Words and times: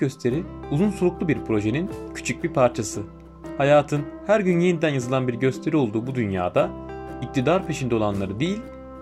gösteri 0.00 0.42
uzun 0.70 0.90
soluklu 0.90 1.28
bir 1.28 1.44
projenin 1.44 1.90
küçük 2.14 2.44
bir 2.44 2.48
parçası. 2.48 3.02
Hayatın 3.58 4.02
her 4.26 4.40
gün 4.40 4.60
yeniden 4.60 4.88
yazılan 4.88 5.28
bir 5.28 5.34
gösteri 5.34 5.76
olduğu 5.76 6.06
bu 6.06 6.14
dünyada 6.14 6.70
iktidar 7.22 7.66
peşinde 7.66 7.94
olanları 7.94 8.40
değil, 8.40 8.60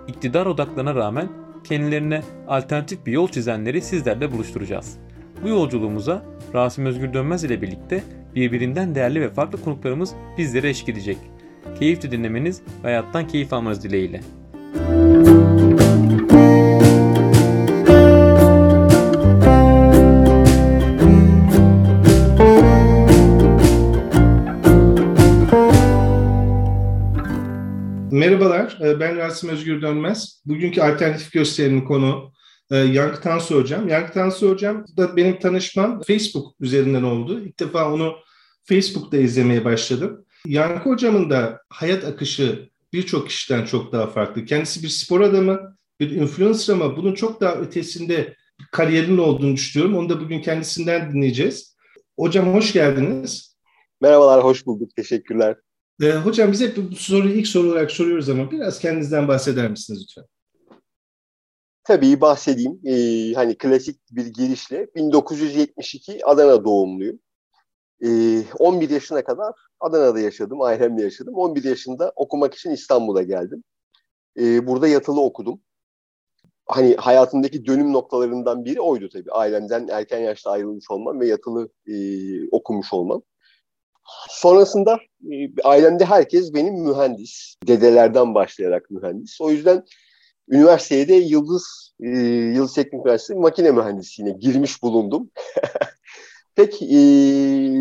iktidar 0.08 0.46
odaklarına 0.46 0.94
rağmen 0.94 1.28
kendilerine 1.64 2.22
alternatif 2.48 3.06
bir 3.06 3.12
yol 3.12 3.28
çizenleri 3.28 3.82
sizlerle 3.82 4.32
buluşturacağız. 4.32 4.98
Bu 5.42 5.48
yolculuğumuza 5.48 6.22
Rasim 6.54 6.86
Özgür 6.86 7.12
Dönmez 7.14 7.44
ile 7.44 7.62
birlikte 7.62 8.04
birbirinden 8.34 8.94
değerli 8.94 9.20
ve 9.20 9.30
farklı 9.30 9.64
konuklarımız 9.64 10.14
bizlere 10.38 10.68
eşlik 10.68 10.88
edecek. 10.88 11.18
Keyifli 11.78 12.10
dinlemeniz 12.10 12.62
ve 12.84 12.88
hayattan 12.88 13.28
keyif 13.28 13.52
almanız 13.52 13.84
dileğiyle. 13.84 14.20
Merhabalar, 28.10 28.78
e, 28.80 29.00
ben 29.00 29.16
Rasim 29.16 29.50
Özgür 29.50 29.82
Dönmez. 29.82 30.42
Bugünkü 30.46 30.80
alternatif 30.80 31.32
gösterinin 31.32 31.84
konu 31.84 32.32
e, 32.70 32.76
Yankı 32.76 33.20
Tansu 33.20 33.56
Hocam. 33.56 33.88
Yankı 33.88 34.12
Tansu 34.12 34.50
Hocam 34.50 34.84
da 34.96 35.16
benim 35.16 35.38
tanışmam 35.38 36.00
Facebook 36.02 36.54
üzerinden 36.60 37.02
oldu. 37.02 37.40
İlk 37.40 37.60
defa 37.60 37.92
onu 37.92 38.14
Facebook'ta 38.64 39.16
izlemeye 39.16 39.64
başladım. 39.64 40.24
Yankı 40.46 40.90
Hocam'ın 40.90 41.30
da 41.30 41.62
hayat 41.68 42.04
akışı 42.04 42.68
birçok 42.92 43.28
kişiden 43.28 43.64
çok 43.64 43.92
daha 43.92 44.06
farklı. 44.06 44.44
Kendisi 44.44 44.82
bir 44.82 44.88
spor 44.88 45.20
adamı, 45.20 45.76
bir 46.00 46.10
influencer 46.10 46.74
ama 46.74 46.96
bunun 46.96 47.14
çok 47.14 47.40
daha 47.40 47.54
ötesinde 47.54 48.34
kariyerinin 48.72 49.18
olduğunu 49.18 49.54
düşünüyorum. 49.54 49.96
Onu 49.96 50.08
da 50.08 50.20
bugün 50.20 50.40
kendisinden 50.40 51.12
dinleyeceğiz. 51.12 51.76
Hocam 52.18 52.54
hoş 52.54 52.72
geldiniz. 52.72 53.56
Merhabalar, 54.00 54.44
hoş 54.44 54.66
bulduk. 54.66 54.96
Teşekkürler. 54.96 55.56
Ee, 56.02 56.12
hocam 56.12 56.52
bize 56.52 56.76
bu 56.76 56.96
soruyu 56.96 57.34
ilk 57.34 57.46
soru 57.46 57.68
olarak 57.68 57.90
soruyoruz 57.90 58.28
ama 58.28 58.50
biraz 58.50 58.78
kendinizden 58.78 59.28
bahseder 59.28 59.70
misiniz 59.70 60.00
lütfen? 60.02 60.24
Tabii 61.84 62.20
bahsedeyim. 62.20 62.80
Ee, 62.84 63.32
hani 63.34 63.58
klasik 63.58 64.00
bir 64.10 64.26
girişle 64.26 64.88
1972 64.94 66.26
Adana 66.26 66.64
doğumluyum. 66.64 67.18
Ee, 68.04 68.42
11 68.58 68.90
yaşına 68.90 69.24
kadar 69.24 69.54
Adana'da 69.80 70.20
yaşadım, 70.20 70.62
ailemle 70.62 71.02
yaşadım. 71.02 71.34
11 71.34 71.64
yaşında 71.64 72.12
okumak 72.16 72.54
için 72.54 72.70
İstanbul'a 72.70 73.22
geldim. 73.22 73.64
Ee, 74.38 74.66
burada 74.66 74.88
yatılı 74.88 75.20
okudum. 75.20 75.60
Hani 76.66 76.96
hayatımdaki 76.96 77.66
dönüm 77.66 77.92
noktalarından 77.92 78.64
biri 78.64 78.80
oydu 78.80 79.08
tabii. 79.08 79.32
Ailemden 79.32 79.88
erken 79.88 80.18
yaşta 80.18 80.50
ayrılmış 80.50 80.90
olmam 80.90 81.20
ve 81.20 81.26
yatılı 81.26 81.68
e, 81.86 81.94
okumuş 82.50 82.92
olmam. 82.92 83.22
Sonrasında 84.28 84.98
e, 85.32 85.62
ailemde 85.64 86.04
herkes 86.04 86.54
benim 86.54 86.74
mühendis. 86.74 87.54
Dedelerden 87.66 88.34
başlayarak 88.34 88.90
mühendis. 88.90 89.40
O 89.40 89.50
yüzden 89.50 89.84
üniversiteye 90.48 91.08
de 91.08 91.14
Yıldız 91.14 91.94
e, 92.00 92.08
Yıldız 92.54 92.74
Teknik 92.74 93.06
Üniversitesi 93.06 93.40
makine 93.40 93.70
mühendisliğine 93.70 94.36
girmiş 94.38 94.82
bulundum. 94.82 95.30
Pek 96.54 96.82
e, 96.82 96.96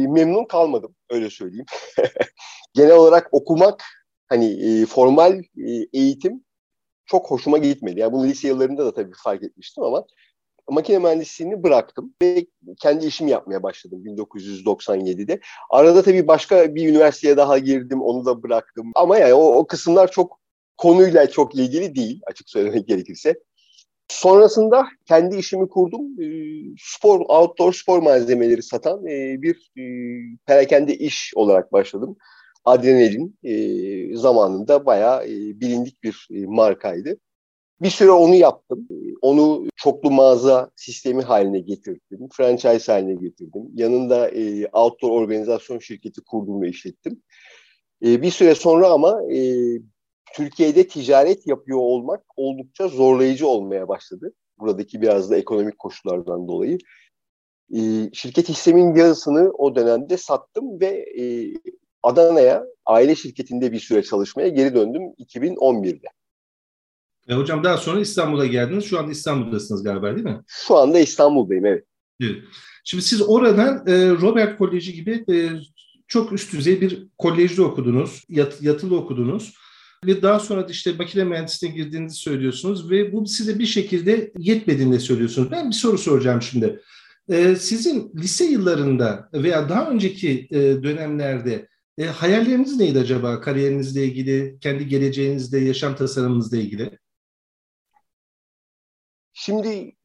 memnun 0.08 0.45
kalmadım 0.45 0.95
öyle 1.09 1.30
söyleyeyim. 1.30 1.66
Genel 2.73 2.95
olarak 2.95 3.28
okumak 3.31 3.83
hani 4.28 4.45
e, 4.45 4.86
formal 4.86 5.39
e, 5.39 5.72
eğitim 5.94 6.44
çok 7.05 7.31
hoşuma 7.31 7.58
gitmedi. 7.58 8.00
Yani 8.00 8.14
bunu 8.14 8.28
lise 8.28 8.48
yıllarında 8.48 8.86
da 8.86 8.94
tabii 8.94 9.14
fark 9.23 9.44
etmiştim 9.44 9.83
ama 9.83 10.05
makine 10.70 11.00
mühendisliğini 11.00 11.64
bıraktım 11.64 12.14
ve 12.22 12.45
kendi 12.82 13.05
işimi 13.05 13.32
yapmaya 13.32 13.64
başladım 13.64 14.04
1997'de. 14.05 15.39
Arada 15.70 16.02
tabii 16.02 16.28
başka 16.28 16.76
bir 16.76 16.89
üniversiteye 16.89 17.38
daha 17.38 17.58
girdim, 17.58 18.02
onu 18.02 18.26
da 18.26 18.44
bıraktım. 18.44 18.92
Ama 18.95 19.17
yani 19.17 19.33
o, 19.33 19.54
o 19.54 19.67
kısımlar 19.67 20.11
çok 20.11 20.39
konuyla 20.77 21.30
çok 21.30 21.56
ilgili 21.56 21.95
değil 21.95 22.22
açık 22.27 22.50
söylemek 22.50 22.88
gerekirse. 22.88 23.36
Sonrasında 24.08 24.86
kendi 25.06 25.36
işimi 25.36 25.70
kurdum. 25.70 26.02
Spor, 26.80 27.20
outdoor 27.20 27.73
spor 27.73 28.02
malzemeleri 28.02 28.64
satan 28.64 29.06
bir 29.42 29.72
perakende 30.45 30.95
iş 30.98 31.33
olarak 31.36 31.73
başladım. 31.73 32.17
Adrenalin 32.66 33.38
zamanında 34.16 34.86
bayağı 34.86 35.26
bilindik 35.26 36.04
bir 36.04 36.27
markaydı. 36.45 37.17
Bir 37.82 37.89
süre 37.89 38.11
onu 38.11 38.36
yaptım. 38.36 38.88
Onu 39.21 39.67
çoklu 39.76 40.11
mağaza 40.11 40.71
sistemi 40.76 41.21
haline 41.21 41.60
getirdim. 41.60 42.30
Franchise 42.32 42.92
haline 42.92 43.14
getirdim. 43.14 43.61
Yanında 43.73 44.30
e, 44.30 44.67
outdoor 44.67 45.11
organizasyon 45.11 45.80
şirketi 45.80 46.21
kurdum 46.21 46.61
ve 46.61 46.70
işlettim. 46.70 47.21
E, 48.05 48.21
bir 48.21 48.32
süre 48.32 48.55
sonra 48.55 48.89
ama 48.89 49.33
e, 49.33 49.39
Türkiye'de 50.33 50.88
ticaret 50.88 51.48
yapıyor 51.48 51.80
olmak 51.80 52.23
oldukça 52.36 52.88
zorlayıcı 52.88 53.48
olmaya 53.48 53.88
başladı. 53.88 54.33
Buradaki 54.59 55.02
biraz 55.02 55.32
da 55.32 55.38
ekonomik 55.38 55.80
koşullardan 55.80 56.48
dolayı. 56.48 56.77
E, 57.76 57.80
şirket 58.14 58.49
hissemin 58.49 58.95
yarısını 58.95 59.52
o 59.58 59.76
dönemde 59.76 60.17
sattım 60.17 60.80
ve 60.80 61.05
e, 61.21 61.54
Adana'ya 62.04 62.65
aile 62.86 63.15
şirketinde 63.15 63.71
bir 63.71 63.80
süre 63.80 64.04
çalışmaya 64.04 64.48
geri 64.48 64.76
döndüm 64.76 65.02
2011'de. 65.20 66.08
E, 67.27 67.33
hocam 67.33 67.64
daha 67.64 67.77
sonra 67.77 67.99
İstanbul'a 67.99 68.45
geldiniz. 68.45 68.86
Şu 68.86 68.99
anda 68.99 69.11
İstanbul'dasınız 69.11 69.83
galiba 69.83 70.15
değil 70.15 70.26
mi? 70.26 70.42
Şu 70.48 70.76
anda 70.76 70.99
İstanbul'dayım 70.99 71.65
evet. 71.65 71.86
Evet. 72.21 72.36
Şimdi 72.83 73.04
siz 73.04 73.21
oradan 73.21 73.88
e, 73.88 74.10
Robert 74.10 74.58
Koleji 74.58 74.93
gibi 74.93 75.23
e, 75.32 75.49
çok 76.08 76.33
üst 76.33 76.54
düzey 76.54 76.82
bir 76.82 77.08
kolejde 77.17 77.61
okudunuz, 77.61 78.23
yat, 78.30 78.61
yatılı 78.61 78.98
okudunuz. 78.98 79.54
Ve 80.05 80.21
daha 80.21 80.39
sonra 80.39 80.67
da 80.67 80.71
işte 80.71 80.93
makine 80.93 81.23
mühendisliğine 81.23 81.77
girdiğinizi 81.77 82.15
söylüyorsunuz 82.15 82.92
ve 82.92 83.14
bu 83.14 83.26
size 83.26 83.59
bir 83.59 83.65
şekilde 83.65 84.32
yetmediğini 84.38 84.99
söylüyorsunuz. 84.99 85.52
Ben 85.52 85.70
bir 85.70 85.76
soru 85.76 85.98
soracağım 85.98 86.42
şimdi. 86.42 86.82
E, 87.30 87.55
sizin 87.55 88.11
lise 88.15 88.45
yıllarında 88.45 89.30
veya 89.33 89.70
daha 89.70 89.89
önceki 89.89 90.48
e, 90.52 90.58
dönemlerde 90.59 91.67
e, 91.98 92.05
hayalleriniz 92.05 92.77
neydi 92.77 92.99
acaba 92.99 93.42
kariyerinizle 93.42 94.05
ilgili, 94.05 94.58
kendi 94.61 94.88
geleceğinizle, 94.88 95.59
yaşam 95.59 95.95
tasarımınızla 95.95 96.58
ilgili? 96.58 96.98
Şimdi 99.39 99.95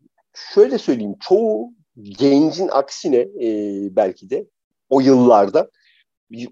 şöyle 0.55 0.79
söyleyeyim, 0.79 1.15
çoğu 1.21 1.73
gencin 1.97 2.69
aksine 2.69 3.17
e, 3.17 3.49
belki 3.97 4.31
de 4.31 4.47
o 4.91 5.01
yıllarda 5.01 5.71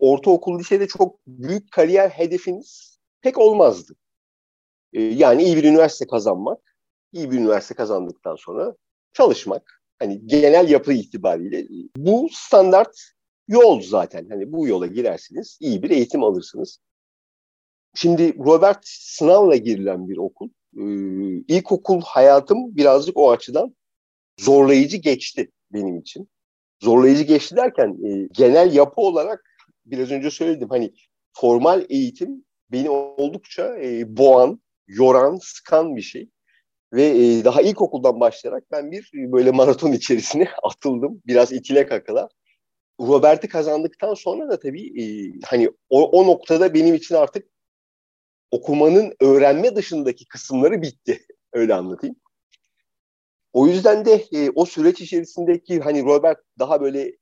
ortaokul 0.00 0.58
lisede 0.58 0.88
çok 0.88 1.26
büyük 1.26 1.72
kariyer 1.72 2.10
hedefiniz 2.10 2.98
pek 3.20 3.38
olmazdı. 3.38 3.94
E, 4.92 5.02
yani 5.02 5.42
iyi 5.42 5.56
bir 5.56 5.64
üniversite 5.64 6.06
kazanmak, 6.06 6.76
iyi 7.12 7.30
bir 7.30 7.38
üniversite 7.38 7.74
kazandıktan 7.74 8.36
sonra 8.36 8.74
çalışmak. 9.12 9.82
Hani 9.98 10.26
genel 10.26 10.70
yapı 10.70 10.92
itibariyle 10.92 11.66
bu 11.96 12.28
standart 12.32 12.96
yol 13.48 13.82
zaten. 13.82 14.28
Hani 14.28 14.52
bu 14.52 14.66
yola 14.66 14.86
girersiniz, 14.86 15.58
iyi 15.60 15.82
bir 15.82 15.90
eğitim 15.90 16.24
alırsınız. 16.24 16.78
Şimdi 17.94 18.38
Robert 18.38 18.80
sınavla 18.84 19.56
girilen 19.56 20.08
bir 20.08 20.16
okul 20.16 20.48
e, 20.76 20.84
ilkokul 21.48 22.00
hayatım 22.00 22.76
birazcık 22.76 23.16
o 23.16 23.30
açıdan 23.30 23.76
zorlayıcı 24.38 24.96
geçti 24.96 25.50
benim 25.72 25.98
için. 25.98 26.28
Zorlayıcı 26.82 27.22
geçti 27.22 27.56
derken 27.56 27.88
e, 28.06 28.28
genel 28.32 28.74
yapı 28.74 29.00
olarak 29.00 29.44
biraz 29.86 30.10
önce 30.10 30.30
söyledim 30.30 30.68
hani 30.68 30.92
formal 31.32 31.86
eğitim 31.88 32.44
beni 32.72 32.90
oldukça 32.90 33.78
e, 33.78 34.16
boğan, 34.16 34.60
yoran, 34.86 35.38
sıkan 35.42 35.96
bir 35.96 36.02
şey. 36.02 36.30
Ve 36.92 37.06
e, 37.06 37.44
daha 37.44 37.62
ilkokuldan 37.62 38.20
başlayarak 38.20 38.64
ben 38.70 38.92
bir 38.92 39.10
e, 39.14 39.32
böyle 39.32 39.50
maraton 39.50 39.92
içerisine 39.92 40.48
atıldım. 40.62 41.22
Biraz 41.26 41.52
itile 41.52 41.86
kakala. 41.86 42.28
Robert'i 43.00 43.48
kazandıktan 43.48 44.14
sonra 44.14 44.48
da 44.48 44.58
tabii 44.58 45.02
e, 45.02 45.04
hani 45.44 45.70
o, 45.90 46.10
o 46.10 46.26
noktada 46.26 46.74
benim 46.74 46.94
için 46.94 47.14
artık 47.14 47.49
okumanın 48.50 49.14
öğrenme 49.20 49.76
dışındaki 49.76 50.28
kısımları 50.28 50.82
bitti. 50.82 51.20
Öyle 51.52 51.74
anlatayım. 51.74 52.16
O 53.52 53.66
yüzden 53.66 54.04
de 54.04 54.24
e, 54.32 54.50
o 54.50 54.64
süreç 54.64 55.00
içerisindeki 55.00 55.80
hani 55.80 56.04
Robert 56.04 56.38
daha 56.58 56.80
böyle 56.80 57.12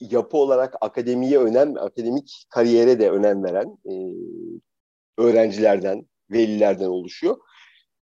yapı 0.00 0.36
olarak 0.36 0.74
akademiye 0.80 1.38
önem, 1.38 1.76
akademik 1.76 2.46
kariyere 2.50 3.00
de 3.00 3.10
önem 3.10 3.44
veren 3.44 3.78
e, 3.90 3.92
öğrencilerden, 5.18 6.06
velilerden 6.30 6.86
oluşuyor. 6.86 7.36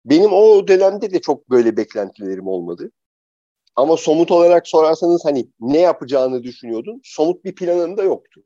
Benim 0.04 0.32
o 0.32 0.68
dönemde 0.68 1.10
de 1.10 1.20
çok 1.20 1.50
böyle 1.50 1.76
beklentilerim 1.76 2.46
olmadı. 2.46 2.90
Ama 3.76 3.96
somut 3.96 4.30
olarak 4.30 4.68
sorarsanız 4.68 5.24
hani 5.24 5.48
ne 5.60 5.78
yapacağını 5.78 6.42
düşünüyordun, 6.42 7.00
somut 7.04 7.44
bir 7.44 7.54
planın 7.54 7.96
da 7.96 8.02
yoktu. 8.02 8.44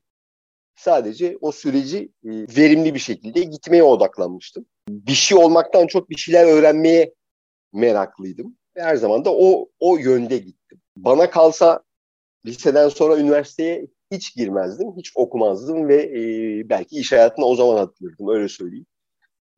Sadece 0.76 1.38
o 1.40 1.52
süreci 1.52 2.12
e, 2.24 2.30
verimli 2.30 2.94
bir 2.94 2.98
şekilde 2.98 3.40
gitmeye 3.40 3.82
odaklanmıştım. 3.82 4.66
Bir 4.88 5.12
şey 5.12 5.38
olmaktan 5.38 5.86
çok 5.86 6.10
bir 6.10 6.16
şeyler 6.16 6.46
öğrenmeye 6.46 7.14
meraklıydım. 7.72 8.56
Her 8.76 8.96
zaman 8.96 9.24
da 9.24 9.34
o 9.34 9.68
o 9.80 9.96
yönde 9.96 10.38
gittim. 10.38 10.80
Bana 10.96 11.30
kalsa 11.30 11.82
liseden 12.46 12.88
sonra 12.88 13.18
üniversiteye 13.18 13.86
hiç 14.10 14.34
girmezdim, 14.36 14.96
hiç 14.96 15.12
okumazdım 15.14 15.88
ve 15.88 16.02
e, 16.02 16.20
belki 16.68 16.96
iş 16.96 17.12
hayatına 17.12 17.44
o 17.44 17.54
zaman 17.54 17.76
atılırdım 17.76 18.28
öyle 18.28 18.48
söyleyeyim. 18.48 18.86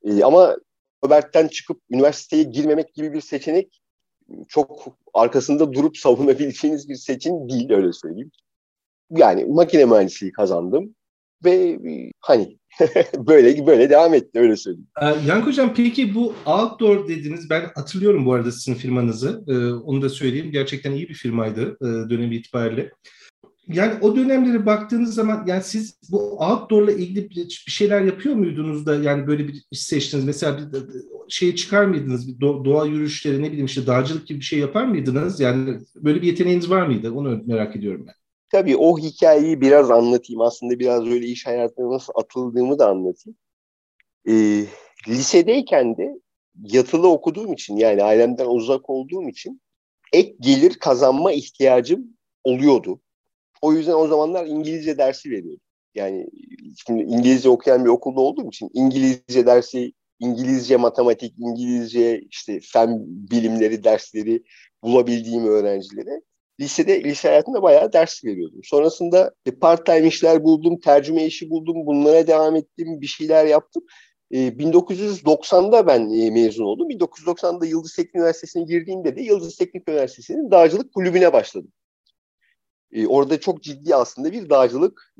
E, 0.05 0.25
ama 0.25 0.56
Robert'ten 1.05 1.49
çıkıp 1.49 1.82
üniversiteye 1.90 2.43
girmemek 2.43 2.94
gibi 2.94 3.12
bir 3.12 3.20
seçenek 3.20 3.81
çok 4.49 4.99
arkasında 5.14 5.72
durup 5.72 5.96
savunabileceğiniz 5.96 6.88
bir 6.88 6.96
seçim 6.96 7.49
değil 7.49 7.70
öyle 7.70 7.93
söyleyeyim. 7.93 8.31
Yani 9.11 9.44
makine 9.44 9.84
mühendisliği 9.84 10.32
kazandım 10.32 10.94
ve 11.44 11.50
e, 11.50 12.11
hani 12.20 12.58
böyle 13.19 13.67
böyle 13.67 13.91
devam 13.91 14.14
etti 14.14 14.38
öyle 14.38 14.56
söyleyeyim. 14.56 14.88
Ee, 15.02 15.06
Yank 15.26 15.46
Hocam 15.46 15.75
peki 15.75 16.14
bu 16.14 16.35
Outdoor 16.46 17.08
dediniz 17.08 17.50
ben 17.50 17.70
hatırlıyorum 17.75 18.26
bu 18.26 18.32
arada 18.32 18.52
sizin 18.52 18.75
firmanızı 18.75 19.44
ee, 19.49 19.73
onu 19.73 20.02
da 20.02 20.08
söyleyeyim 20.08 20.50
gerçekten 20.52 20.93
iyi 20.93 21.08
bir 21.08 21.14
firmaydı 21.14 21.76
e, 21.81 22.11
dönemi 22.11 22.37
itibariyle. 22.37 22.91
Yani 23.69 23.94
o 24.00 24.17
dönemlere 24.17 24.67
baktığınız 24.67 25.14
zaman 25.14 25.44
yani 25.46 25.62
siz 25.62 25.99
bu 26.11 26.38
outdoor'la 26.38 26.93
ilgili 26.93 27.31
bir 27.31 27.64
şeyler 27.67 28.00
yapıyor 28.00 28.35
muydunuz 28.35 28.87
da 28.87 28.97
yani 28.97 29.26
böyle 29.26 29.49
bir 29.49 29.64
iş 29.70 29.82
seçtiniz? 29.82 30.25
Mesela 30.25 30.73
bir 30.73 30.82
şeye 31.29 31.56
çıkar 31.56 31.85
mıydınız? 31.85 32.29
Bir 32.29 32.40
doğa 32.40 32.87
yürüyüşleri 32.87 33.43
ne 33.43 33.49
bileyim 33.49 33.67
işte 33.67 33.87
dağcılık 33.87 34.26
gibi 34.26 34.40
bir 34.40 34.44
şey 34.44 34.58
yapar 34.58 34.85
mıydınız? 34.85 35.40
Yani 35.40 35.79
böyle 35.97 36.23
bir 36.23 36.26
yeteneğiniz 36.26 36.70
var 36.70 36.87
mıydı? 36.87 37.12
Onu 37.12 37.43
merak 37.47 37.76
ediyorum 37.76 38.05
ben. 38.06 38.14
Tabii 38.54 38.76
o 38.76 38.98
hikayeyi 38.98 39.60
biraz 39.60 39.90
anlatayım. 39.90 40.40
Aslında 40.40 40.78
biraz 40.78 41.06
öyle 41.06 41.26
iş 41.26 41.46
hayatına 41.46 41.90
nasıl 41.90 42.12
atıldığımı 42.16 42.78
da 42.78 42.88
anlatayım. 42.88 43.38
Ee, 44.28 44.64
lisedeyken 45.08 45.96
de 45.96 46.14
yatılı 46.62 47.08
okuduğum 47.08 47.52
için 47.52 47.76
yani 47.76 48.02
ailemden 48.02 48.46
uzak 48.46 48.90
olduğum 48.90 49.28
için 49.28 49.60
ek 50.12 50.36
gelir 50.40 50.74
kazanma 50.74 51.32
ihtiyacım 51.32 52.16
oluyordu. 52.44 53.00
O 53.62 53.72
yüzden 53.72 53.94
o 53.94 54.06
zamanlar 54.06 54.46
İngilizce 54.46 54.98
dersi 54.98 55.30
veriyordum. 55.30 55.60
Yani 55.94 56.26
şimdi 56.86 57.02
İngilizce 57.02 57.48
okuyan 57.48 57.84
bir 57.84 57.90
okulda 57.90 58.20
olduğum 58.20 58.48
için 58.48 58.70
İngilizce 58.74 59.46
dersi, 59.46 59.92
İngilizce 60.18 60.76
matematik, 60.76 61.34
İngilizce 61.38 62.20
işte 62.30 62.60
fen 62.62 63.04
bilimleri 63.06 63.84
dersleri 63.84 64.44
bulabildiğim 64.82 65.46
öğrencilere 65.46 66.20
lisede, 66.60 67.04
lise 67.04 67.28
hayatında 67.28 67.62
bayağı 67.62 67.92
ders 67.92 68.24
veriyordum. 68.24 68.60
Sonrasında 68.64 69.34
part 69.60 69.86
time 69.86 70.06
işler 70.06 70.44
buldum, 70.44 70.80
tercüme 70.80 71.24
işi 71.24 71.50
buldum, 71.50 71.86
bunlara 71.86 72.26
devam 72.26 72.56
ettim, 72.56 73.00
bir 73.00 73.06
şeyler 73.06 73.44
yaptım. 73.46 73.82
1990'da 74.32 75.78
e, 75.78 75.86
ben 75.86 76.10
e, 76.10 76.30
mezun 76.30 76.64
oldum. 76.64 76.90
1990'da 76.90 77.66
Yıldız 77.66 77.96
Teknik 77.96 78.14
Üniversitesi'ne 78.14 78.64
girdiğimde 78.64 79.16
de 79.16 79.22
Yıldız 79.22 79.56
Teknik 79.56 79.88
Üniversitesi'nin 79.88 80.50
dağcılık 80.50 80.94
kulübüne 80.94 81.32
başladım. 81.32 81.72
E, 82.92 83.06
orada 83.06 83.40
çok 83.40 83.62
ciddi 83.62 83.94
aslında 83.94 84.32
bir 84.32 84.50
dağcılık 84.50 85.14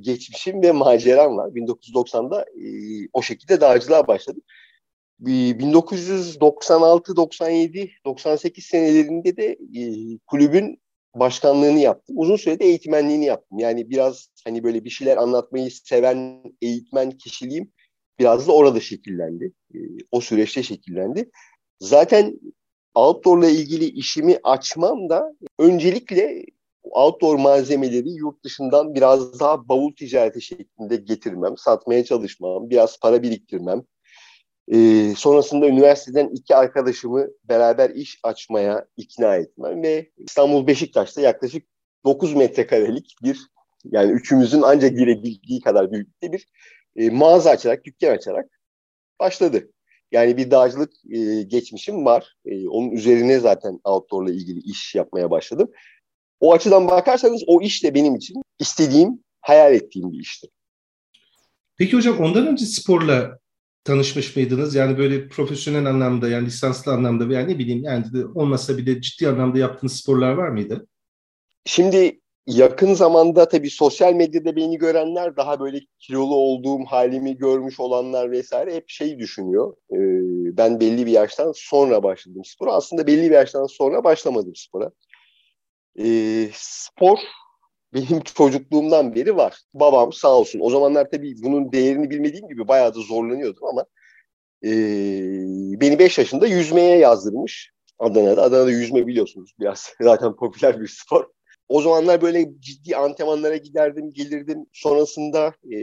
geçmişim 0.00 0.62
ve 0.62 0.72
maceram 0.72 1.36
var. 1.36 1.48
1990'da 1.48 2.44
o 3.12 3.22
şekilde 3.22 3.60
dağcılığa 3.60 4.06
başladım. 4.06 4.42
1996, 5.18 7.16
97, 7.16 7.90
98 8.04 8.64
senelerinde 8.64 9.36
de 9.36 9.58
e, 9.76 9.82
kulübün 10.26 10.80
başkanlığını 11.14 11.78
yaptım. 11.78 12.16
Uzun 12.18 12.36
sürede 12.36 12.64
eğitmenliğini 12.64 13.24
yaptım. 13.24 13.58
Yani 13.58 13.90
biraz 13.90 14.28
hani 14.44 14.64
böyle 14.64 14.84
bir 14.84 14.90
şeyler 14.90 15.16
anlatmayı 15.16 15.70
seven 15.70 16.42
eğitmen 16.62 17.10
kişiliğim 17.10 17.72
biraz 18.18 18.48
da 18.48 18.52
orada 18.52 18.80
şekillendi. 18.80 19.52
E, 19.74 19.78
o 20.12 20.20
süreçte 20.20 20.62
şekillendi. 20.62 21.30
Zaten 21.80 22.40
outdoor'la 22.94 23.48
ilgili 23.48 23.84
işimi 23.84 24.38
açmam 24.42 25.08
da 25.08 25.34
öncelikle 25.58 26.44
outdoor 26.82 27.38
malzemeleri 27.38 28.10
yurt 28.10 28.44
dışından 28.44 28.94
biraz 28.94 29.40
daha 29.40 29.68
bavul 29.68 29.92
ticareti 29.92 30.42
şeklinde 30.42 30.96
getirmem, 30.96 31.56
satmaya 31.56 32.04
çalışmam, 32.04 32.70
biraz 32.70 33.00
para 33.00 33.22
biriktirmem, 33.22 33.82
e, 34.72 35.14
sonrasında 35.16 35.66
üniversiteden 35.66 36.28
iki 36.28 36.56
arkadaşımı 36.56 37.26
beraber 37.44 37.90
iş 37.90 38.18
açmaya 38.22 38.86
ikna 38.96 39.36
etmem 39.36 39.82
ve 39.82 40.10
İstanbul 40.16 40.66
Beşiktaş'ta 40.66 41.20
yaklaşık 41.20 41.66
9 42.04 42.34
metrekarelik 42.34 43.16
bir 43.22 43.38
yani 43.84 44.12
üçümüzün 44.12 44.62
ancak 44.62 44.98
girebildiği 44.98 45.60
kadar 45.60 45.92
büyüklükte 45.92 46.32
bir 46.32 46.46
e, 46.96 47.10
mağaza 47.10 47.50
açarak, 47.50 47.84
dükkan 47.84 48.10
açarak 48.10 48.60
başladı. 49.20 49.70
Yani 50.12 50.36
bir 50.36 50.50
dağcılık 50.50 50.92
e, 51.10 51.42
geçmişim 51.42 52.04
var. 52.04 52.36
E, 52.44 52.68
onun 52.68 52.90
üzerine 52.90 53.38
zaten 53.38 53.80
outdoor'la 53.84 54.32
ilgili 54.32 54.60
iş 54.60 54.94
yapmaya 54.94 55.30
başladım. 55.30 55.70
O 56.40 56.52
açıdan 56.52 56.88
bakarsanız 56.88 57.42
o 57.46 57.60
iş 57.60 57.84
de 57.84 57.94
benim 57.94 58.14
için 58.14 58.42
istediğim, 58.58 59.24
hayal 59.40 59.74
ettiğim 59.74 60.12
bir 60.12 60.18
işti. 60.18 60.48
Peki 61.76 61.96
hocam 61.96 62.18
ondan 62.20 62.46
önce 62.46 62.66
sporla 62.66 63.38
tanışmış 63.84 64.36
mıydınız? 64.36 64.74
Yani 64.74 64.98
böyle 64.98 65.28
profesyonel 65.28 65.86
anlamda 65.86 66.28
yani 66.28 66.46
lisanslı 66.46 66.92
anlamda 66.92 67.28
veya 67.28 67.40
ne 67.40 67.58
bileyim 67.58 67.84
yani 67.84 68.12
de 68.12 68.26
olmasa 68.26 68.78
bir 68.78 68.86
de 68.86 69.00
ciddi 69.00 69.28
anlamda 69.28 69.58
yaptığınız 69.58 69.96
sporlar 69.96 70.32
var 70.32 70.48
mıydı? 70.48 70.86
Şimdi 71.64 72.20
yakın 72.46 72.94
zamanda 72.94 73.48
tabii 73.48 73.70
sosyal 73.70 74.14
medyada 74.14 74.56
beni 74.56 74.78
görenler 74.78 75.36
daha 75.36 75.60
böyle 75.60 75.80
kilolu 75.98 76.34
olduğum 76.34 76.84
halimi 76.84 77.36
görmüş 77.36 77.80
olanlar 77.80 78.30
vesaire 78.30 78.74
hep 78.74 78.88
şey 78.88 79.18
düşünüyor. 79.18 79.74
Ee, 79.92 79.96
ben 80.56 80.80
belli 80.80 81.06
bir 81.06 81.12
yaştan 81.12 81.52
sonra 81.54 82.02
başladım 82.02 82.42
spora. 82.44 82.72
Aslında 82.72 83.06
belli 83.06 83.30
bir 83.30 83.34
yaştan 83.34 83.66
sonra 83.66 84.04
başlamadım 84.04 84.56
spora. 84.56 84.90
Ee, 85.98 86.48
spor 86.52 87.18
benim 87.94 88.20
çocukluğumdan 88.20 89.14
beri 89.14 89.36
var. 89.36 89.58
Babam 89.74 90.12
sağ 90.12 90.38
olsun. 90.38 90.60
O 90.62 90.70
zamanlar 90.70 91.10
tabii 91.10 91.34
bunun 91.42 91.72
değerini 91.72 92.10
bilmediğim 92.10 92.48
gibi 92.48 92.68
bayağı 92.68 92.94
da 92.94 93.00
zorlanıyordum 93.00 93.64
ama 93.64 93.84
e, 94.64 94.70
beni 95.80 95.98
5 95.98 96.18
yaşında 96.18 96.46
yüzmeye 96.46 96.98
yazdırmış 96.98 97.70
Adana'da. 97.98 98.42
Adana'da 98.42 98.70
yüzme 98.70 99.06
biliyorsunuz 99.06 99.52
biraz 99.60 99.92
zaten 100.00 100.36
popüler 100.36 100.80
bir 100.80 100.88
spor. 100.88 101.26
O 101.68 101.80
zamanlar 101.82 102.22
böyle 102.22 102.60
ciddi 102.60 102.96
antrenmanlara 102.96 103.56
giderdim, 103.56 104.12
gelirdim. 104.12 104.66
Sonrasında 104.72 105.54
e, 105.72 105.76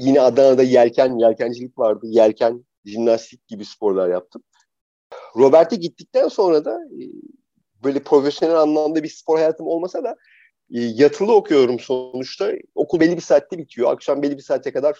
yine 0.00 0.20
Adana'da 0.20 0.62
yelken, 0.62 1.18
yelkencilik 1.18 1.78
vardı. 1.78 2.06
Yelken, 2.08 2.64
jimnastik 2.84 3.48
gibi 3.48 3.64
sporlar 3.64 4.08
yaptım. 4.08 4.42
Robert'e 5.36 5.76
gittikten 5.76 6.28
sonra 6.28 6.64
da 6.64 6.80
e, 6.84 7.02
böyle 7.84 8.02
profesyonel 8.02 8.56
anlamda 8.56 9.02
bir 9.02 9.08
spor 9.08 9.38
hayatım 9.38 9.66
olmasa 9.66 10.04
da 10.04 10.16
yatılı 10.70 11.34
okuyorum 11.34 11.78
sonuçta. 11.78 12.52
Okul 12.74 13.00
belli 13.00 13.16
bir 13.16 13.22
saatte 13.22 13.58
bitiyor. 13.58 13.92
Akşam 13.92 14.22
belli 14.22 14.36
bir 14.36 14.42
saate 14.42 14.72
kadar 14.72 14.98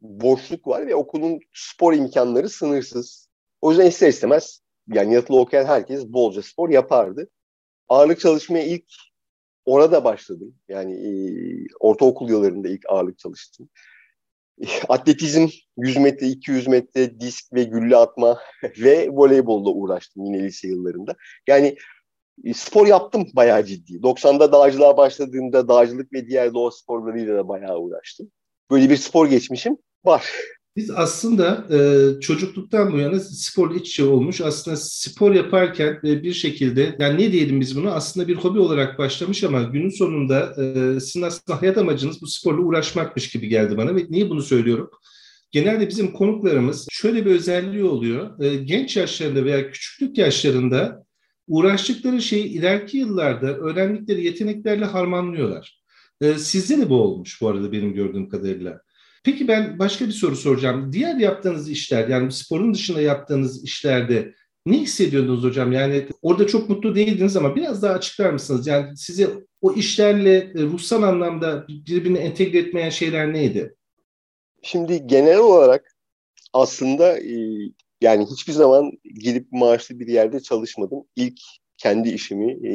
boşluk 0.00 0.66
var 0.66 0.86
ve 0.86 0.94
okulun 0.94 1.40
spor 1.54 1.92
imkanları 1.92 2.48
sınırsız. 2.48 3.28
O 3.60 3.70
yüzden 3.70 3.86
ister 3.86 4.08
istemez 4.08 4.60
yani 4.88 5.14
yatılı 5.14 5.40
okuyan 5.40 5.64
herkes 5.64 6.06
bolca 6.06 6.42
spor 6.42 6.70
yapardı. 6.70 7.30
Ağırlık 7.88 8.20
çalışmaya 8.20 8.64
ilk 8.64 8.84
orada 9.64 10.04
başladım. 10.04 10.54
Yani 10.68 10.94
e, 10.94 11.10
ortaokul 11.80 12.28
yıllarında 12.30 12.68
ilk 12.68 12.82
ağırlık 12.88 13.18
çalıştım. 13.18 13.68
Atletizm 14.88 15.48
100 15.76 15.96
metre, 15.96 16.26
200 16.26 16.68
metre 16.68 17.20
disk 17.20 17.52
ve 17.52 17.64
gülle 17.64 17.96
atma 17.96 18.38
ve 18.78 19.08
voleybolla 19.10 19.70
uğraştım 19.70 20.24
yine 20.24 20.42
lise 20.42 20.68
yıllarında. 20.68 21.16
Yani 21.46 21.66
e, 21.66 21.76
spor 22.54 22.86
yaptım 22.86 23.26
bayağı 23.32 23.64
ciddi. 23.64 23.92
90'da 23.92 24.52
dağcılığa 24.52 24.96
başladığımda 24.96 25.68
dağcılık 25.68 26.12
ve 26.12 26.26
diğer 26.28 26.54
doğa 26.54 26.70
sporlarıyla 26.70 27.36
da 27.36 27.48
bayağı 27.48 27.78
uğraştım. 27.78 28.30
Böyle 28.70 28.90
bir 28.90 28.96
spor 28.96 29.26
geçmişim 29.26 29.76
var. 30.04 30.24
Biz 30.76 30.90
aslında 30.90 31.66
e, 31.70 32.20
çocukluktan 32.20 32.92
bu 32.92 32.98
yana 32.98 33.20
sporla 33.20 33.74
iç 33.74 33.88
içe 33.88 34.04
olmuş. 34.04 34.40
Aslında 34.40 34.76
spor 34.76 35.34
yaparken 35.34 36.00
e, 36.04 36.22
bir 36.22 36.32
şekilde 36.32 36.96
yani 36.98 37.22
ne 37.22 37.32
diyelim 37.32 37.60
biz 37.60 37.76
bunu 37.76 37.90
aslında 37.90 38.28
bir 38.28 38.36
hobi 38.36 38.58
olarak 38.58 38.98
başlamış 38.98 39.44
ama 39.44 39.62
günün 39.62 39.90
sonunda 39.90 40.54
e, 40.62 41.00
sizin 41.00 41.22
aslında 41.22 41.62
hayat 41.62 41.78
amacınız 41.78 42.22
bu 42.22 42.26
sporla 42.26 42.60
uğraşmakmış 42.60 43.30
gibi 43.30 43.48
geldi 43.48 43.76
bana 43.76 43.96
ve 43.96 44.06
niye 44.10 44.30
bunu 44.30 44.42
söylüyorum? 44.42 44.90
Genelde 45.50 45.88
bizim 45.88 46.12
konuklarımız 46.12 46.86
şöyle 46.90 47.26
bir 47.26 47.30
özelliği 47.30 47.84
oluyor. 47.84 48.40
E, 48.40 48.56
genç 48.56 48.96
yaşlarında 48.96 49.44
veya 49.44 49.70
küçüklük 49.70 50.18
yaşlarında 50.18 51.04
uğraştıkları 51.48 52.22
şeyi 52.22 52.44
ileriki 52.44 52.98
yıllarda 52.98 53.46
öğrendikleri 53.56 54.24
yeteneklerle 54.24 54.84
harmanlıyorlar. 54.84 55.82
Ee, 56.20 56.34
sizde 56.34 56.78
de 56.78 56.90
bu 56.90 56.94
olmuş 56.94 57.40
bu 57.40 57.48
arada 57.48 57.72
benim 57.72 57.94
gördüğüm 57.94 58.28
kadarıyla. 58.28 58.80
Peki 59.24 59.48
ben 59.48 59.78
başka 59.78 60.06
bir 60.06 60.12
soru 60.12 60.36
soracağım. 60.36 60.92
Diğer 60.92 61.16
yaptığınız 61.16 61.70
işler 61.70 62.08
yani 62.08 62.32
sporun 62.32 62.74
dışında 62.74 63.00
yaptığınız 63.00 63.64
işlerde 63.64 64.34
ne 64.66 64.78
hissediyordunuz 64.78 65.44
hocam? 65.44 65.72
Yani 65.72 66.08
orada 66.22 66.46
çok 66.46 66.68
mutlu 66.68 66.94
değildiniz 66.94 67.36
ama 67.36 67.56
biraz 67.56 67.82
daha 67.82 67.94
açıklar 67.94 68.30
mısınız? 68.30 68.66
Yani 68.66 68.96
sizi 68.96 69.28
o 69.60 69.72
işlerle 69.72 70.36
e, 70.36 70.62
ruhsal 70.62 71.02
anlamda 71.02 71.66
birbirine 71.68 72.18
entegre 72.18 72.58
etmeyen 72.58 72.90
şeyler 72.90 73.32
neydi? 73.32 73.74
Şimdi 74.62 75.06
genel 75.06 75.38
olarak 75.38 75.94
aslında 76.52 77.18
e, 77.18 77.34
yani 78.00 78.26
hiçbir 78.26 78.52
zaman 78.52 78.92
gidip 79.04 79.52
maaşlı 79.52 80.00
bir 80.00 80.06
yerde 80.06 80.40
çalışmadım. 80.40 81.04
İlk 81.16 81.40
kendi 81.76 82.08
işimi 82.08 82.68
e, 82.68 82.72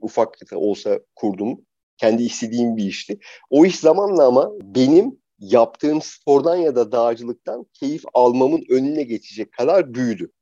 ufak 0.00 0.38
olsa 0.52 1.00
kurdum. 1.16 1.60
Kendi 1.96 2.22
istediğim 2.22 2.76
bir 2.76 2.84
işti. 2.84 3.18
O 3.50 3.66
iş 3.66 3.78
zamanla 3.78 4.26
ama 4.26 4.50
benim 4.62 5.20
yaptığım 5.38 6.02
spordan 6.02 6.56
ya 6.56 6.76
da 6.76 6.92
dağcılıktan 6.92 7.66
keyif 7.72 8.02
almamın 8.14 8.64
önüne 8.70 9.02
geçecek 9.02 9.52
kadar 9.52 9.94
büyüdü. 9.94 10.32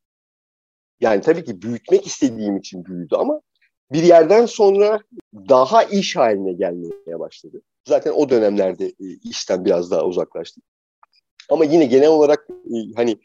Yani 1.01 1.21
tabii 1.21 1.45
ki 1.45 1.63
büyütmek 1.63 2.07
istediğim 2.07 2.57
için 2.57 2.85
büyüdü 2.85 3.15
ama 3.15 3.41
bir 3.93 4.03
yerden 4.03 4.47
sonra 4.47 5.01
daha 5.35 5.83
iş 5.83 6.17
haline 6.17 6.53
gelmeye 6.53 7.19
başladı. 7.19 7.63
Zaten 7.89 8.13
o 8.13 8.31
dönemlerde 8.31 8.87
e, 8.87 9.07
işten 9.25 9.65
biraz 9.65 9.91
daha 9.91 10.05
uzaklaştım. 10.05 10.63
Ama 11.49 11.65
yine 11.65 11.85
genel 11.85 12.09
olarak 12.09 12.49
e, 12.51 12.77
hani 12.97 13.19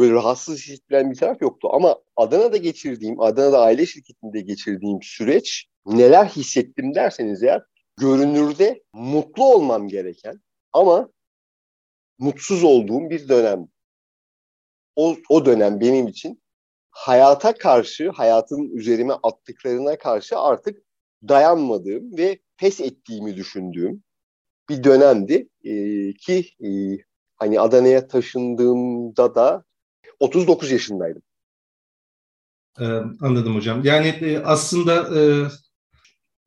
böyle 0.00 0.12
rahatsız 0.12 0.58
hissettiren 0.58 1.10
bir 1.10 1.16
taraf 1.16 1.42
yoktu. 1.42 1.68
Ama 1.72 1.96
Adana'da 2.16 2.56
geçirdiğim, 2.56 3.20
Adana'da 3.20 3.60
aile 3.60 3.86
şirketinde 3.86 4.40
geçirdiğim 4.40 4.98
süreç 5.02 5.66
neler 5.86 6.26
hissettim 6.26 6.94
derseniz 6.94 7.42
eğer 7.42 7.62
görünürde 7.96 8.82
mutlu 8.92 9.44
olmam 9.44 9.88
gereken 9.88 10.40
ama 10.72 11.08
mutsuz 12.18 12.64
olduğum 12.64 13.10
bir 13.10 13.28
dönem. 13.28 13.68
O, 14.96 15.16
o 15.28 15.46
dönem 15.46 15.80
benim 15.80 16.08
için 16.08 16.42
hayata 16.90 17.54
karşı, 17.54 18.10
hayatın 18.10 18.76
üzerime 18.76 19.14
attıklarına 19.22 19.98
karşı 19.98 20.38
artık 20.38 20.82
dayanmadığım 21.28 22.18
ve 22.18 22.38
pes 22.56 22.80
ettiğimi 22.80 23.36
düşündüğüm 23.36 24.02
bir 24.68 24.84
dönemdi 24.84 25.48
ee, 25.64 26.12
ki 26.12 26.50
e, 26.64 26.70
hani 27.36 27.60
Adana'ya 27.60 28.08
taşındığımda 28.08 29.34
da 29.34 29.64
39 30.20 30.70
yaşındaydım. 30.70 31.22
Ee, 32.80 32.84
anladım 33.20 33.56
hocam. 33.56 33.84
Yani 33.84 34.06
e, 34.06 34.38
aslında 34.38 35.20
e, 35.20 35.22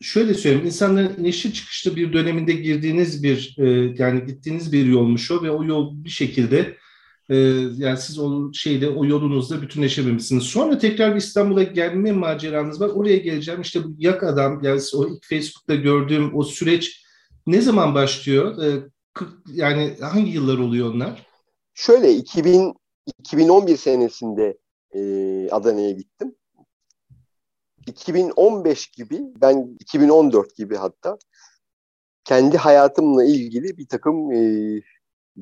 şöyle 0.02 0.34
söyleyeyim, 0.34 0.66
insanların 0.66 1.20
inişli 1.20 1.54
çıkışlı 1.54 1.96
bir 1.96 2.14
döneminde 2.14 2.54
girdiğiniz 2.54 3.24
bir, 3.24 3.56
e, 3.58 3.96
yani 3.98 4.26
gittiğiniz 4.26 4.74
bir 4.74 4.86
yolmuş 4.86 5.32
o 5.32 5.44
ve 5.44 5.52
o 5.52 5.64
yol 5.64 6.04
bir 6.04 6.10
şekilde 6.10 6.78
e, 7.30 7.36
yani 7.78 7.98
siz 7.98 8.20
o 8.20 8.54
şeyde, 8.54 8.90
o 8.90 9.06
yolunuzda 9.06 9.62
bütünleşememişsiniz. 9.62 10.44
Sonra 10.44 10.78
tekrar 10.78 11.12
bir 11.12 11.20
İstanbul'a 11.20 11.64
gelme 11.64 12.12
maceranız 12.12 12.82
var. 12.82 12.90
Oraya 12.90 13.18
geleceğim. 13.18 13.62
İşte 13.62 13.84
bu 13.84 13.96
yak 13.98 14.24
adam, 14.24 14.64
yani 14.64 14.82
o 14.96 15.08
ilk 15.08 15.26
Facebook'ta 15.30 15.76
gördüğüm 15.76 16.36
o 16.36 16.44
süreç 16.44 17.06
ne 17.48 17.62
zaman 17.62 17.96
başlıyor? 17.96 18.64
E, 18.64 18.90
yani 19.48 19.98
hangi 20.02 20.32
yıllar 20.32 20.58
oluyor 20.58 20.94
onlar? 20.94 21.28
Şöyle 21.74 22.14
2000 22.14 22.74
2011 23.06 23.78
senesinde 23.78 24.58
e, 24.92 25.00
Adana'ya 25.52 25.92
gittim. 25.92 26.36
2015 27.88 28.88
gibi, 28.88 29.22
ben 29.42 29.78
2014 29.80 30.56
gibi 30.56 30.76
hatta 30.76 31.18
kendi 32.24 32.58
hayatımla 32.58 33.24
ilgili 33.26 33.78
bir 33.78 33.88
takım 33.88 34.32
e, 34.32 34.82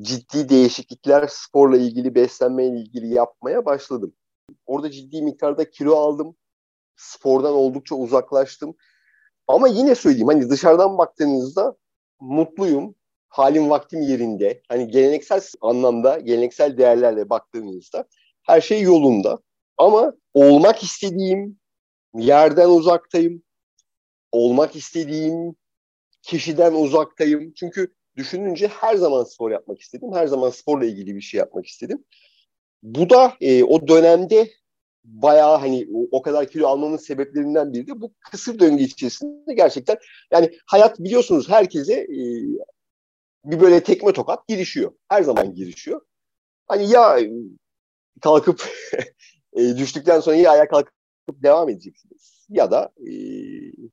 ciddi 0.01 0.50
değişiklikler 0.50 1.27
sporla 1.27 1.77
ilgili, 1.77 2.15
beslenmeyle 2.15 2.80
ilgili 2.80 3.13
yapmaya 3.13 3.65
başladım. 3.65 4.13
Orada 4.65 4.91
ciddi 4.91 5.22
miktarda 5.22 5.70
kilo 5.70 5.96
aldım. 5.96 6.36
Spordan 6.96 7.53
oldukça 7.53 7.96
uzaklaştım. 7.96 8.75
Ama 9.48 9.68
yine 9.68 9.96
söyleyeyim 9.96 10.27
hani 10.27 10.50
dışarıdan 10.50 10.98
baktığınızda 10.98 11.75
mutluyum. 12.20 12.96
Halim 13.31 13.69
vaktim 13.69 14.01
yerinde. 14.01 14.61
Hani 14.67 14.88
geleneksel 14.88 15.41
anlamda, 15.61 16.19
geleneksel 16.19 16.77
değerlerle 16.77 17.29
baktığınızda 17.29 18.05
her 18.43 18.61
şey 18.61 18.81
yolunda. 18.81 19.39
Ama 19.77 20.13
olmak 20.33 20.83
istediğim 20.83 21.59
yerden 22.15 22.69
uzaktayım. 22.69 23.43
Olmak 24.31 24.75
istediğim 24.75 25.55
kişiden 26.21 26.73
uzaktayım. 26.73 27.53
Çünkü 27.53 27.93
düşününce 28.15 28.67
her 28.67 28.95
zaman 28.95 29.23
spor 29.23 29.51
yapmak 29.51 29.79
istedim. 29.79 30.09
Her 30.13 30.27
zaman 30.27 30.50
sporla 30.50 30.85
ilgili 30.85 31.15
bir 31.15 31.21
şey 31.21 31.38
yapmak 31.38 31.65
istedim. 31.65 32.03
Bu 32.83 33.09
da 33.09 33.33
e, 33.41 33.63
o 33.63 33.88
dönemde 33.88 34.51
bayağı 35.03 35.57
hani 35.57 35.88
o 36.11 36.21
kadar 36.21 36.47
kilo 36.47 36.67
almamın 36.67 36.97
sebeplerinden 36.97 37.73
biri 37.73 37.88
de 37.88 38.01
bu 38.01 38.13
kısır 38.31 38.59
döngü 38.59 38.83
içerisinde 38.83 39.53
gerçekten 39.53 39.97
yani 40.31 40.51
hayat 40.65 41.00
biliyorsunuz 41.00 41.50
herkese 41.50 41.93
e, 41.93 42.23
bir 43.45 43.60
böyle 43.60 43.83
tekme 43.83 44.13
tokat 44.13 44.48
girişiyor. 44.48 44.91
Her 45.10 45.24
zaman 45.24 45.55
girişiyor. 45.55 46.01
Hani 46.67 46.89
ya 46.89 47.19
kalkıp 48.21 48.69
e, 49.53 49.77
düştükten 49.77 50.19
sonra 50.19 50.36
ya 50.36 50.51
ayağa 50.51 50.67
kalkıp 50.67 50.93
devam 51.29 51.69
edeceksiniz 51.69 52.48
ya 52.50 52.71
da 52.71 52.91
e, 53.00 53.12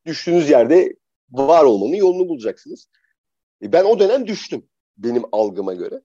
düştüğünüz 0.07 0.50
yerde 0.50 0.97
var 1.31 1.64
olmanın 1.64 1.97
yolunu 1.97 2.28
bulacaksınız. 2.28 2.88
E, 3.62 3.73
ben 3.73 3.85
o 3.85 3.99
dönem 3.99 4.26
düştüm 4.26 4.69
benim 4.97 5.23
algıma 5.33 5.75
göre. 5.75 6.02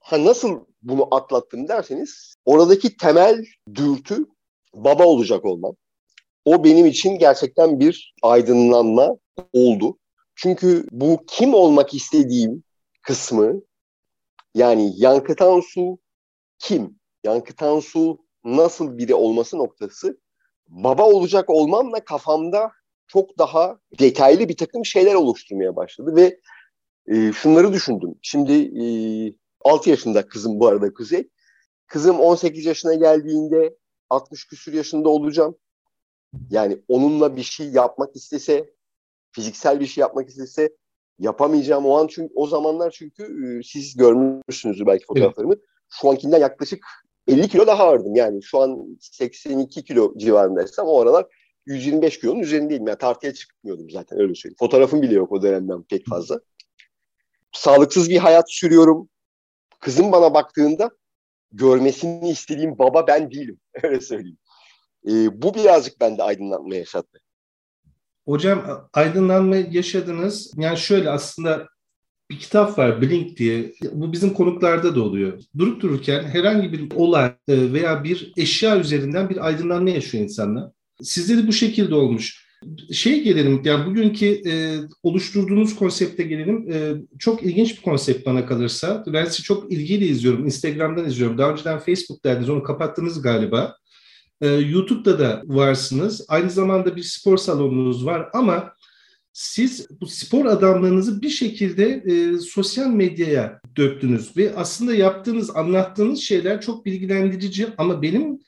Ha 0.00 0.24
nasıl 0.24 0.60
bunu 0.82 1.14
atlattım 1.14 1.68
derseniz 1.68 2.34
oradaki 2.44 2.96
temel 2.96 3.44
dürtü 3.74 4.26
baba 4.74 5.06
olacak 5.06 5.44
olmam. 5.44 5.76
O 6.44 6.64
benim 6.64 6.86
için 6.86 7.18
gerçekten 7.18 7.80
bir 7.80 8.14
aydınlanma 8.22 9.16
oldu. 9.52 9.98
Çünkü 10.34 10.86
bu 10.90 11.24
kim 11.26 11.54
olmak 11.54 11.94
istediğim 11.94 12.64
kısmı 13.02 13.60
yani 14.54 14.92
Yankı 14.96 15.36
Tansu 15.36 15.98
kim? 16.58 16.98
Yankı 17.24 17.56
Tansu 17.56 18.18
nasıl 18.44 18.98
biri 18.98 19.14
olması 19.14 19.58
noktası 19.58 20.18
baba 20.68 21.08
olacak 21.08 21.50
olmamla 21.50 22.04
kafamda 22.04 22.72
çok 23.06 23.38
daha 23.38 23.78
detaylı 23.98 24.48
bir 24.48 24.56
takım 24.56 24.84
şeyler 24.84 25.14
oluşturmaya 25.14 25.76
başladı 25.76 26.16
ve 26.16 26.40
e, 27.06 27.32
şunları 27.32 27.72
düşündüm. 27.72 28.14
Şimdi 28.22 28.52
e, 28.52 28.86
6 29.64 29.90
yaşında 29.90 30.28
kızım 30.28 30.60
bu 30.60 30.66
arada 30.66 30.94
Kuzey. 30.94 31.28
Kızım 31.86 32.20
18 32.20 32.64
yaşına 32.64 32.94
geldiğinde 32.94 33.76
60 34.10 34.46
küsür 34.46 34.72
yaşında 34.72 35.08
olacağım. 35.08 35.56
Yani 36.50 36.78
onunla 36.88 37.36
bir 37.36 37.42
şey 37.42 37.68
yapmak 37.70 38.16
istese, 38.16 38.73
fiziksel 39.34 39.80
bir 39.80 39.86
şey 39.86 40.02
yapmak 40.02 40.28
istese 40.28 40.76
yapamayacağım 41.18 41.86
o 41.86 41.98
an 41.98 42.06
çünkü 42.06 42.32
o 42.34 42.46
zamanlar 42.46 42.90
çünkü 42.90 43.22
e, 43.22 43.62
siz 43.62 43.96
görmüşsünüzdür 43.96 44.86
belki 44.86 45.06
fotoğraflarımı. 45.06 45.54
Evet. 45.54 45.64
Şu 45.88 46.10
ankinden 46.10 46.40
yaklaşık 46.40 46.84
50 47.28 47.48
kilo 47.48 47.66
daha 47.66 47.84
ağırdım. 47.84 48.14
Yani 48.14 48.42
şu 48.42 48.60
an 48.60 48.98
82 49.00 49.84
kilo 49.84 50.18
civarındaysam 50.18 50.86
o 50.86 51.00
aralar 51.00 51.26
125 51.66 52.20
kilonun 52.20 52.40
üzerindeydim. 52.40 52.86
Yani 52.86 52.98
tartıya 52.98 53.34
çıkmıyordum 53.34 53.90
zaten 53.90 54.20
öyle 54.20 54.34
söyleyeyim. 54.34 54.56
Fotoğrafım 54.58 55.02
bile 55.02 55.14
yok 55.14 55.32
o 55.32 55.42
dönemden 55.42 55.82
pek 55.82 56.06
fazla. 56.06 56.40
Sağlıksız 57.52 58.10
bir 58.10 58.18
hayat 58.18 58.52
sürüyorum. 58.52 59.08
Kızım 59.80 60.12
bana 60.12 60.34
baktığında 60.34 60.90
görmesini 61.52 62.30
istediğim 62.30 62.78
baba 62.78 63.06
ben 63.06 63.30
değilim. 63.30 63.60
Öyle 63.82 64.00
söyleyeyim. 64.00 64.38
Ee, 65.08 65.42
bu 65.42 65.54
birazcık 65.54 66.00
bende 66.00 66.22
aydınlanma 66.22 66.74
yaşattı. 66.74 67.20
Hocam 68.26 68.88
aydınlanma 68.92 69.56
yaşadınız. 69.56 70.52
Yani 70.56 70.78
şöyle 70.78 71.10
aslında 71.10 71.66
bir 72.30 72.38
kitap 72.38 72.78
var 72.78 73.02
Blink 73.02 73.36
diye. 73.36 73.72
Bu 73.92 74.12
bizim 74.12 74.30
konuklarda 74.30 74.94
da 74.94 75.02
oluyor. 75.02 75.40
Durup 75.58 75.82
dururken 75.82 76.22
herhangi 76.22 76.72
bir 76.72 76.94
olay 76.94 77.32
e, 77.48 77.72
veya 77.72 78.04
bir 78.04 78.32
eşya 78.36 78.80
üzerinden 78.80 79.28
bir 79.28 79.46
aydınlanma 79.46 79.90
yaşıyor 79.90 80.24
insanlar. 80.24 80.70
Sizde 81.02 81.42
de 81.42 81.46
bu 81.46 81.52
şekilde 81.52 81.94
olmuş. 81.94 82.44
Şey 82.92 83.24
gelelim, 83.24 83.62
yani 83.64 83.86
bugünkü 83.86 84.26
e, 84.26 84.76
oluşturduğunuz 85.02 85.76
konsepte 85.76 86.22
gelelim. 86.22 86.72
E, 86.72 86.94
çok 87.18 87.42
ilginç 87.42 87.76
bir 87.76 87.82
konsept 87.82 88.26
bana 88.26 88.46
kalırsa. 88.46 89.04
Ben 89.06 89.24
sizi 89.24 89.42
çok 89.42 89.72
ilgiyle 89.72 90.06
izliyorum. 90.06 90.44
Instagram'dan 90.44 91.06
izliyorum. 91.06 91.38
Daha 91.38 91.50
önceden 91.52 91.78
Facebook'taydınız, 91.78 92.50
onu 92.50 92.62
kapattınız 92.62 93.22
galiba. 93.22 93.76
E, 94.40 94.48
YouTube'da 94.48 95.18
da 95.18 95.42
varsınız. 95.44 96.24
Aynı 96.28 96.50
zamanda 96.50 96.96
bir 96.96 97.02
spor 97.02 97.36
salonunuz 97.36 98.06
var 98.06 98.28
ama 98.32 98.72
siz 99.32 99.86
bu 100.00 100.06
spor 100.06 100.44
adamlığınızı 100.44 101.22
bir 101.22 101.28
şekilde 101.28 101.84
e, 101.84 102.38
sosyal 102.38 102.86
medyaya 102.90 103.60
döktünüz 103.76 104.36
ve 104.36 104.56
aslında 104.56 104.94
yaptığınız, 104.94 105.56
anlattığınız 105.56 106.20
şeyler 106.20 106.60
çok 106.60 106.86
bilgilendirici 106.86 107.66
ama 107.78 108.02
benim 108.02 108.38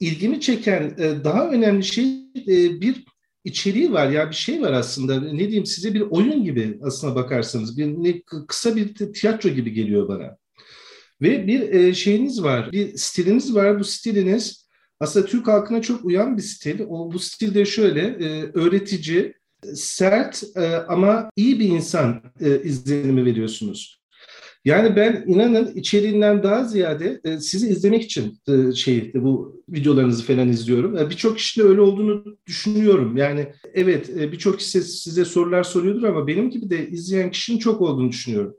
ilgimi 0.00 0.40
çeken 0.40 0.94
e, 0.98 1.24
daha 1.24 1.50
önemli 1.50 1.84
şey 1.84 2.04
e, 2.36 2.80
bir 2.80 3.04
içeriği 3.44 3.92
var. 3.92 4.10
Ya 4.10 4.30
bir 4.30 4.34
şey 4.34 4.62
var 4.62 4.72
aslında. 4.72 5.20
Ne 5.20 5.38
diyeyim 5.38 5.66
size 5.66 5.94
bir 5.94 6.00
oyun 6.00 6.44
gibi 6.44 6.78
aslına 6.82 7.14
bakarsanız 7.14 7.78
bir 7.78 7.86
ne, 7.86 8.22
kısa 8.48 8.76
bir 8.76 8.94
tiyatro 8.94 9.48
gibi 9.48 9.72
geliyor 9.72 10.08
bana. 10.08 10.36
Ve 11.22 11.46
bir 11.46 11.60
e, 11.60 11.94
şeyiniz 11.94 12.42
var 12.42 12.72
bir 12.72 12.96
stiliniz 12.96 13.54
var. 13.54 13.80
Bu 13.80 13.84
stiliniz 13.84 14.59
aslında 15.00 15.26
Türk 15.26 15.48
halkına 15.48 15.82
çok 15.82 16.04
uyan 16.04 16.36
bir 16.36 16.42
stil 16.42 16.80
o 16.88 17.12
bu 17.12 17.18
stilde 17.18 17.64
şöyle 17.64 18.00
e, 18.00 18.50
öğretici 18.54 19.34
sert 19.74 20.42
e, 20.56 20.76
ama 20.76 21.30
iyi 21.36 21.60
bir 21.60 21.68
insan 21.68 22.22
e, 22.40 22.62
izlenimi 22.62 23.24
veriyorsunuz. 23.24 24.00
Yani 24.64 24.96
ben 24.96 25.24
inanın 25.26 25.74
içeriğinden 25.74 26.42
daha 26.42 26.64
ziyade 26.64 27.20
e, 27.24 27.38
sizi 27.38 27.68
izlemek 27.68 28.02
için 28.02 28.38
e, 28.48 28.74
şey 28.74 29.12
bu 29.14 29.62
videolarınızı 29.68 30.24
falan 30.24 30.48
izliyorum. 30.48 30.96
E, 30.98 31.10
birçok 31.10 31.38
kişinin 31.38 31.66
öyle 31.66 31.80
olduğunu 31.80 32.24
düşünüyorum. 32.46 33.16
Yani 33.16 33.52
evet 33.74 34.10
e, 34.10 34.32
birçok 34.32 34.58
kişi 34.58 34.82
size 34.82 35.24
sorular 35.24 35.62
soruyordur 35.62 36.02
ama 36.02 36.26
benim 36.26 36.50
gibi 36.50 36.70
de 36.70 36.88
izleyen 36.88 37.30
kişinin 37.30 37.58
çok 37.58 37.80
olduğunu 37.80 38.08
düşünüyorum. 38.08 38.56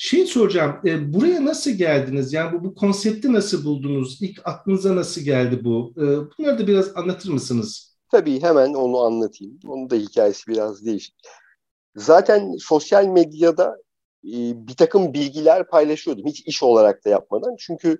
Şey 0.00 0.26
soracağım, 0.26 0.80
e, 0.84 1.12
buraya 1.12 1.44
nasıl 1.44 1.70
geldiniz? 1.70 2.32
Yani 2.32 2.52
bu, 2.52 2.64
bu 2.64 2.74
konsepti 2.74 3.32
nasıl 3.32 3.64
buldunuz? 3.64 4.22
İlk 4.22 4.40
aklınıza 4.44 4.96
nasıl 4.96 5.20
geldi 5.20 5.64
bu? 5.64 5.92
E, 5.96 6.02
bunları 6.02 6.58
da 6.58 6.66
biraz 6.66 6.96
anlatır 6.96 7.30
mısınız? 7.30 7.98
Tabii 8.10 8.42
hemen 8.42 8.74
onu 8.74 9.00
anlatayım. 9.00 9.58
Onun 9.66 9.90
da 9.90 9.96
hikayesi 9.96 10.46
biraz 10.48 10.84
değişik. 10.84 11.14
Zaten 11.96 12.56
sosyal 12.58 13.06
medyada 13.06 13.76
e, 14.24 14.36
bir 14.68 14.74
takım 14.74 15.14
bilgiler 15.14 15.68
paylaşıyordum. 15.68 16.26
Hiç 16.26 16.46
iş 16.46 16.62
olarak 16.62 17.04
da 17.04 17.08
yapmadan. 17.08 17.56
Çünkü 17.58 17.98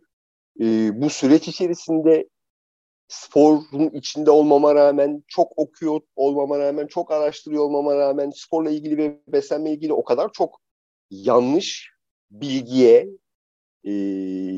e, 0.61 0.91
bu 1.03 1.11
süreç 1.11 1.49
içerisinde 1.49 2.29
sporun 3.09 3.91
içinde 3.93 4.31
olmama 4.31 4.75
rağmen, 4.75 5.25
çok 5.29 5.59
okuyor 5.59 6.01
olmama 6.17 6.59
rağmen, 6.59 6.87
çok 6.87 7.11
araştırıyor 7.11 7.65
olmama 7.65 7.97
rağmen 7.97 8.31
sporla 8.35 8.71
ilgili 8.71 8.99
ve 8.99 9.21
beslenme 9.29 9.71
ilgili 9.71 9.93
o 9.93 10.05
kadar 10.05 10.33
çok 10.33 10.61
yanlış 11.11 11.91
bilgiye 12.31 13.09
e, 13.85 13.93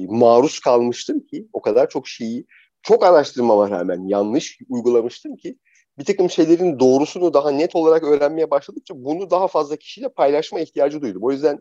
maruz 0.08 0.60
kalmıştım 0.60 1.20
ki 1.26 1.48
o 1.52 1.62
kadar 1.62 1.88
çok 1.88 2.08
şeyi 2.08 2.46
çok 2.82 3.04
araştırmama 3.04 3.70
rağmen 3.70 4.08
yanlış 4.08 4.58
uygulamıştım 4.68 5.36
ki 5.36 5.58
bir 5.98 6.04
takım 6.04 6.30
şeylerin 6.30 6.78
doğrusunu 6.78 7.34
daha 7.34 7.50
net 7.50 7.76
olarak 7.76 8.04
öğrenmeye 8.04 8.50
başladıkça 8.50 8.94
bunu 8.96 9.30
daha 9.30 9.48
fazla 9.48 9.76
kişiyle 9.76 10.08
paylaşma 10.08 10.60
ihtiyacı 10.60 11.02
duydum. 11.02 11.22
O 11.24 11.32
yüzden 11.32 11.60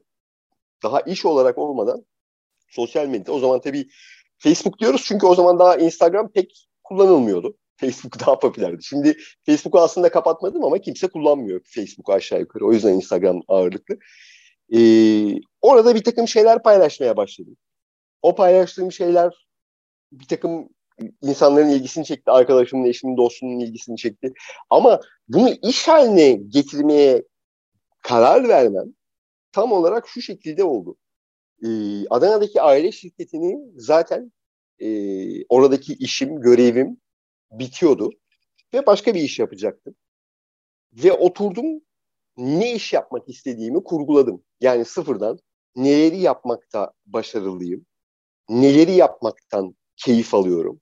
daha 0.83 1.01
iş 1.01 1.25
olarak 1.25 1.57
olmadan 1.57 2.05
sosyal 2.69 3.07
medya 3.07 3.33
o 3.33 3.39
zaman 3.39 3.61
tabii 3.61 3.87
Facebook 4.37 4.79
diyoruz 4.79 5.03
çünkü 5.05 5.25
o 5.25 5.35
zaman 5.35 5.59
daha 5.59 5.75
Instagram 5.75 6.31
pek 6.31 6.67
kullanılmıyordu. 6.83 7.57
Facebook 7.79 8.19
daha 8.19 8.39
popülerdi. 8.39 8.83
Şimdi 8.83 9.17
Facebook'u 9.45 9.79
aslında 9.79 10.11
kapatmadım 10.11 10.63
ama 10.63 10.79
kimse 10.79 11.07
kullanmıyor 11.07 11.61
Facebook'u 11.63 12.13
aşağı 12.13 12.39
yukarı. 12.39 12.65
O 12.65 12.73
yüzden 12.73 12.93
Instagram 12.93 13.41
ağırlıklı. 13.47 13.97
Ee, 14.75 15.41
orada 15.61 15.95
bir 15.95 16.03
takım 16.03 16.27
şeyler 16.27 16.63
paylaşmaya 16.63 17.17
başladım. 17.17 17.57
O 18.21 18.35
paylaştığım 18.35 18.91
şeyler 18.91 19.47
bir 20.11 20.25
takım 20.25 20.69
insanların 21.21 21.69
ilgisini 21.69 22.05
çekti. 22.05 22.31
Arkadaşımın, 22.31 22.85
eşimin, 22.85 23.17
dostumun 23.17 23.59
ilgisini 23.59 23.97
çekti. 23.97 24.33
Ama 24.69 24.99
bunu 25.27 25.49
iş 25.63 25.87
haline 25.87 26.31
getirmeye 26.31 27.23
karar 28.01 28.47
vermem 28.47 28.93
tam 29.51 29.71
olarak 29.71 30.07
şu 30.07 30.21
şekilde 30.21 30.63
oldu. 30.63 30.97
Ee, 31.63 32.07
Adana'daki 32.09 32.61
aile 32.61 32.91
şirketini 32.91 33.71
zaten 33.75 34.31
e, 34.79 34.87
oradaki 35.45 35.93
işim, 35.93 36.41
görevim 36.41 36.97
bitiyordu. 37.51 38.11
Ve 38.73 38.85
başka 38.85 39.13
bir 39.13 39.21
iş 39.21 39.39
yapacaktım. 39.39 39.95
Ve 40.93 41.13
oturdum 41.13 41.81
ne 42.39 42.73
iş 42.73 42.93
yapmak 42.93 43.29
istediğimi 43.29 43.83
kurguladım. 43.83 44.43
Yani 44.61 44.85
sıfırdan 44.85 45.39
neleri 45.75 46.17
yapmakta 46.17 46.93
başarılıyım, 47.05 47.85
neleri 48.49 48.91
yapmaktan 48.91 49.75
keyif 49.95 50.33
alıyorum, 50.33 50.81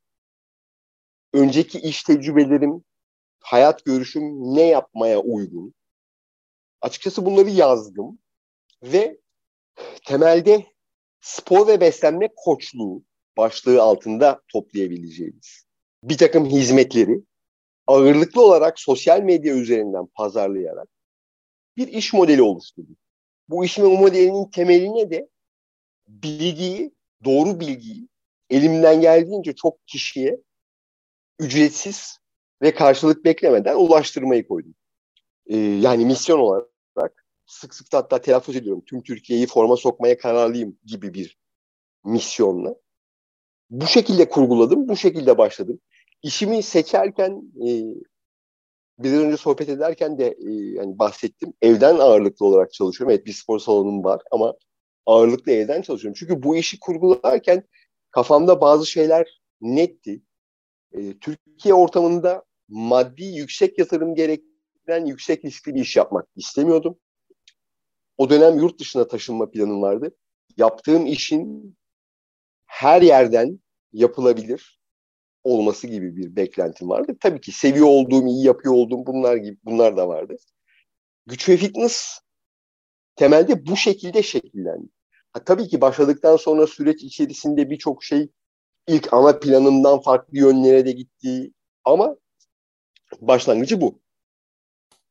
önceki 1.34 1.80
iş 1.80 2.04
tecrübelerim, 2.04 2.84
hayat 3.40 3.86
görüşüm 3.86 4.56
ne 4.56 4.62
yapmaya 4.62 5.20
uygun. 5.20 5.74
Açıkçası 6.82 7.26
bunları 7.26 7.50
yazdım 7.50 8.20
ve 8.84 9.18
temelde 10.06 10.66
spor 11.22 11.68
ve 11.68 11.82
beslenme 11.82 12.30
koçluğu 12.36 13.04
başlığı 13.38 13.82
altında 13.82 14.41
toplayabileceğimiz 14.48 15.67
bir 16.04 16.17
takım 16.17 16.46
hizmetleri 16.46 17.22
ağırlıklı 17.88 18.41
olarak 18.41 18.80
sosyal 18.80 19.22
medya 19.22 19.56
üzerinden 19.56 20.06
pazarlayarak 20.06 20.89
bir 21.78 21.88
iş 21.88 22.13
modeli 22.13 22.42
oluşturdum. 22.42 22.98
Bu 23.50 23.66
iş 23.66 23.78
modelinin 23.78 24.50
temeline 24.50 25.12
de 25.12 25.30
bilgiyi, 26.08 26.96
doğru 27.24 27.60
bilgiyi 27.60 28.08
elimden 28.50 29.02
geldiğince 29.02 29.56
çok 29.56 29.88
kişiye 29.88 30.42
ücretsiz 31.40 32.18
ve 32.62 32.74
karşılık 32.74 33.26
beklemeden 33.26 33.76
ulaştırmayı 33.76 34.48
koydum. 34.48 34.76
Ee, 35.48 35.58
yani 35.58 36.06
misyon 36.06 36.40
olarak 36.40 37.26
sık 37.46 37.74
sık 37.74 37.92
da 37.92 37.98
hatta 37.98 38.22
telaffuz 38.22 38.56
ediyorum. 38.56 38.84
Tüm 38.86 39.04
Türkiye'yi 39.04 39.48
forma 39.48 39.78
sokmaya 39.78 40.18
kararlıyım 40.18 40.78
gibi 40.86 41.13
bir 41.13 41.38
misyonla. 42.06 42.76
Bu 43.70 43.88
şekilde 43.88 44.30
kurguladım, 44.30 44.88
bu 44.88 44.98
şekilde 44.98 45.38
başladım. 45.38 45.80
İşimi 46.24 46.63
seçerken 46.63 47.42
e, 47.68 47.70
biraz 49.00 49.20
önce 49.20 49.38
sohbet 49.38 49.70
ederken 49.70 50.18
de 50.18 50.28
e, 50.28 50.52
yani 50.52 51.00
bahsettim. 51.00 51.54
Evden 51.62 51.96
ağırlıklı 51.96 52.46
olarak 52.46 52.74
çalışıyorum. 52.74 53.16
Evet 53.16 53.26
bir 53.26 53.34
spor 53.34 53.60
salonum 53.60 54.04
var 54.04 54.22
ama 54.32 54.54
ağırlıklı 55.06 55.52
evden 55.52 55.82
çalışıyorum. 55.82 56.18
Çünkü 56.20 56.44
bu 56.44 56.56
işi 56.56 56.80
kurgularken 56.80 57.64
kafamda 58.12 58.62
bazı 58.62 58.86
şeyler 58.86 59.42
netti 59.62 60.22
e, 60.92 61.20
Türkiye 61.20 61.74
ortamında 61.74 62.44
maddi 62.68 63.24
yüksek 63.24 63.80
yatırım 63.80 64.16
gerektiren 64.16 65.06
yüksek 65.06 65.46
riskli 65.46 65.76
bir 65.76 65.82
iş 65.82 65.96
yapmak 65.96 66.28
istemiyordum. 66.36 67.00
O 68.18 68.30
dönem 68.30 68.60
yurt 68.60 68.80
dışına 68.80 69.08
taşınma 69.08 69.52
planım 69.52 69.82
vardı. 69.82 70.16
Yaptığım 70.58 71.06
işin 71.06 71.76
her 72.66 73.02
yerden 73.02 73.60
yapılabilir 73.94 74.77
olması 75.43 75.88
gibi 75.88 76.15
bir 76.15 76.36
beklentim 76.36 76.89
vardı. 76.89 77.17
Tabii 77.19 77.41
ki 77.41 77.52
seviyor 77.52 77.88
olduğum, 77.88 78.28
iyi 78.28 78.45
yapıyor 78.45 78.73
olduğum 78.73 79.06
bunlar 79.06 79.36
gibi 79.36 79.58
bunlar 79.65 79.97
da 79.97 80.08
vardı. 80.08 80.36
Güç 81.26 81.50
ve 81.50 81.58
fitness 81.58 82.19
temelde 83.15 83.65
bu 83.65 83.78
şekilde 83.78 84.23
şekillendi. 84.23 84.88
Ha, 85.34 85.43
tabii 85.43 85.67
ki 85.67 85.82
başladıktan 85.82 86.38
sonra 86.38 86.67
süreç 86.67 87.04
içerisinde 87.04 87.69
birçok 87.69 88.04
şey 88.04 88.30
ilk 88.88 89.13
ana 89.13 89.39
planından 89.39 90.02
farklı 90.02 90.38
yönlere 90.38 90.86
de 90.86 90.91
gitti 90.91 91.52
ama 91.86 92.15
başlangıcı 93.21 93.82
bu. 93.82 94.00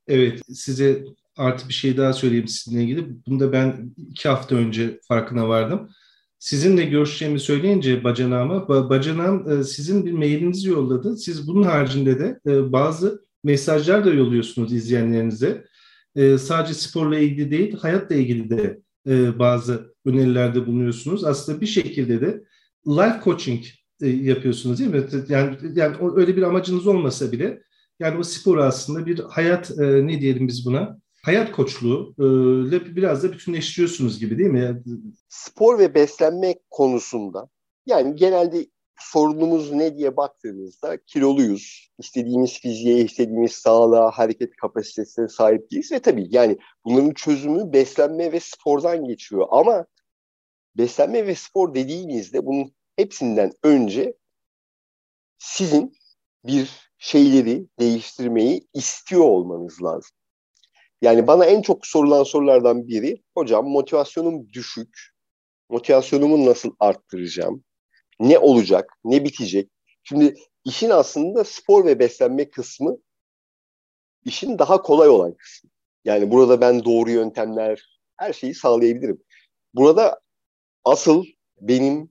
Evet 0.09 0.43
size 0.49 1.05
artı 1.37 1.69
bir 1.69 1.75
şey 1.75 1.97
daha 1.97 2.13
söyleyeyim 2.13 2.49
sizinle 2.49 2.83
ilgili. 2.83 3.27
Bunu 3.27 3.41
da 3.41 3.53
ben 3.53 3.95
iki 4.11 4.29
hafta 4.29 4.55
önce 4.55 5.01
farkına 5.09 5.49
vardım. 5.49 5.91
Sizinle 6.39 6.85
görüşeceğimi 6.85 7.41
söyleyince 7.41 8.05
bacanağıma, 8.05 8.69
bacanağım 8.69 9.51
e, 9.51 9.65
sizin 9.65 10.07
bir 10.07 10.13
mailinizi 10.13 10.69
yolladı. 10.69 11.17
Siz 11.17 11.49
bunun 11.49 11.63
haricinde 11.63 12.19
de 12.19 12.41
e, 12.47 12.73
bazı 12.73 13.23
mesajlar 13.45 14.05
da 14.05 14.11
yolluyorsunuz 14.11 14.73
izleyenlerinize. 14.73 15.65
E, 16.17 16.39
sadece 16.39 16.75
sporla 16.75 17.19
ilgili 17.19 17.51
değil, 17.51 17.77
hayatla 17.77 18.15
ilgili 18.15 18.51
de 18.51 18.81
bazı 19.39 19.95
önerilerde 20.05 20.67
bulunuyorsunuz. 20.67 21.25
Aslında 21.25 21.61
bir 21.61 21.67
şekilde 21.67 22.21
de 22.21 22.45
life 22.87 23.21
coaching 23.25 23.65
yapıyorsunuz 24.01 24.79
değil 24.79 24.91
mi? 24.91 25.05
Yani, 25.29 25.57
yani 25.75 25.97
öyle 26.17 26.37
bir 26.37 26.43
amacınız 26.43 26.87
olmasa 26.87 27.33
bile 27.33 27.63
yani 28.01 28.19
o 28.19 28.23
spor 28.23 28.59
aslında 28.59 29.07
bir 29.07 29.19
hayat 29.19 29.71
ne 29.79 30.21
diyelim 30.21 30.49
biz 30.49 30.67
buna? 30.67 30.99
Hayat 31.27 31.53
koçluğu 31.53 32.15
e, 32.19 32.25
ile 32.69 32.97
biraz 32.97 33.23
da 33.23 33.33
bütünleştiriyorsunuz 33.33 34.21
gibi 34.21 34.39
değil 34.39 34.51
mi? 34.51 34.83
Spor 35.29 35.79
ve 35.79 35.95
beslenme 35.95 36.55
konusunda 36.71 37.49
yani 37.87 38.17
genelde 38.17 38.67
sorunumuz 39.01 39.73
ne 39.73 39.97
diye 39.97 40.17
baktığımızda 40.17 41.05
kiloluyuz. 41.05 41.91
İstediğimiz 41.99 42.61
fiziğe, 42.61 43.05
istediğimiz 43.05 43.53
sağlığa, 43.53 44.11
hareket 44.11 44.57
kapasitesine 44.57 45.29
sahip 45.29 45.71
değiliz 45.71 45.93
ve 45.93 45.99
tabii 45.99 46.27
yani 46.31 46.59
bunların 46.85 47.15
çözümü 47.15 47.73
beslenme 47.73 48.33
ve 48.33 48.41
spordan 48.41 49.05
geçiyor. 49.05 49.47
Ama 49.51 49.87
beslenme 50.77 51.27
ve 51.27 51.35
spor 51.35 51.75
dediğinizde 51.75 52.47
bunun 52.47 52.73
hepsinden 52.97 53.53
önce 53.63 54.15
sizin 55.39 55.93
bir 56.45 56.91
şeyleri 56.99 57.67
değiştirmeyi 57.79 58.69
istiyor 58.75 59.25
olmanız 59.25 59.83
lazım. 59.83 60.17
Yani 61.03 61.27
bana 61.27 61.45
en 61.45 61.63
çok 61.63 61.87
sorulan 61.87 62.23
sorulardan 62.25 62.89
biri, 62.89 63.23
hocam 63.35 63.69
motivasyonum 63.69 64.49
düşük, 64.53 64.99
motivasyonumu 65.69 66.47
nasıl 66.47 66.71
arttıracağım, 66.81 67.65
ne 68.21 68.39
olacak, 68.39 68.93
ne 69.05 69.25
bitecek? 69.25 69.71
Şimdi 70.05 70.35
işin 70.65 70.91
aslında 70.91 71.45
spor 71.45 71.85
ve 71.85 71.99
beslenme 71.99 72.51
kısmı 72.51 72.97
işin 74.25 74.59
daha 74.59 74.83
kolay 74.83 75.09
olan 75.09 75.35
kısmı. 75.35 75.71
Yani 76.05 76.31
burada 76.31 76.61
ben 76.61 76.85
doğru 76.85 77.11
yöntemler, 77.11 78.01
her 78.17 78.33
şeyi 78.33 78.55
sağlayabilirim. 78.55 79.23
Burada 79.75 80.21
asıl 80.85 81.25
benim 81.61 82.11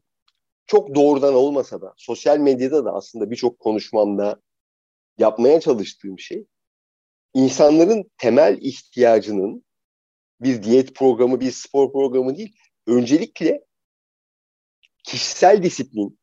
çok 0.67 0.95
doğrudan 0.95 1.33
olmasa 1.33 1.81
da 1.81 1.93
sosyal 1.97 2.37
medyada 2.37 2.85
da 2.85 2.91
aslında 2.93 3.31
birçok 3.31 3.59
konuşmamda 3.59 4.41
yapmaya 5.17 5.59
çalıştığım 5.59 6.19
şey 6.19 6.45
insanların 7.35 8.11
temel 8.17 8.57
ihtiyacının 8.61 9.65
bir 10.41 10.63
diyet 10.63 10.95
programı, 10.95 11.39
bir 11.39 11.51
spor 11.51 11.91
programı 11.91 12.37
değil, 12.37 12.55
öncelikle 12.87 13.65
kişisel 15.03 15.63
disiplin, 15.63 16.19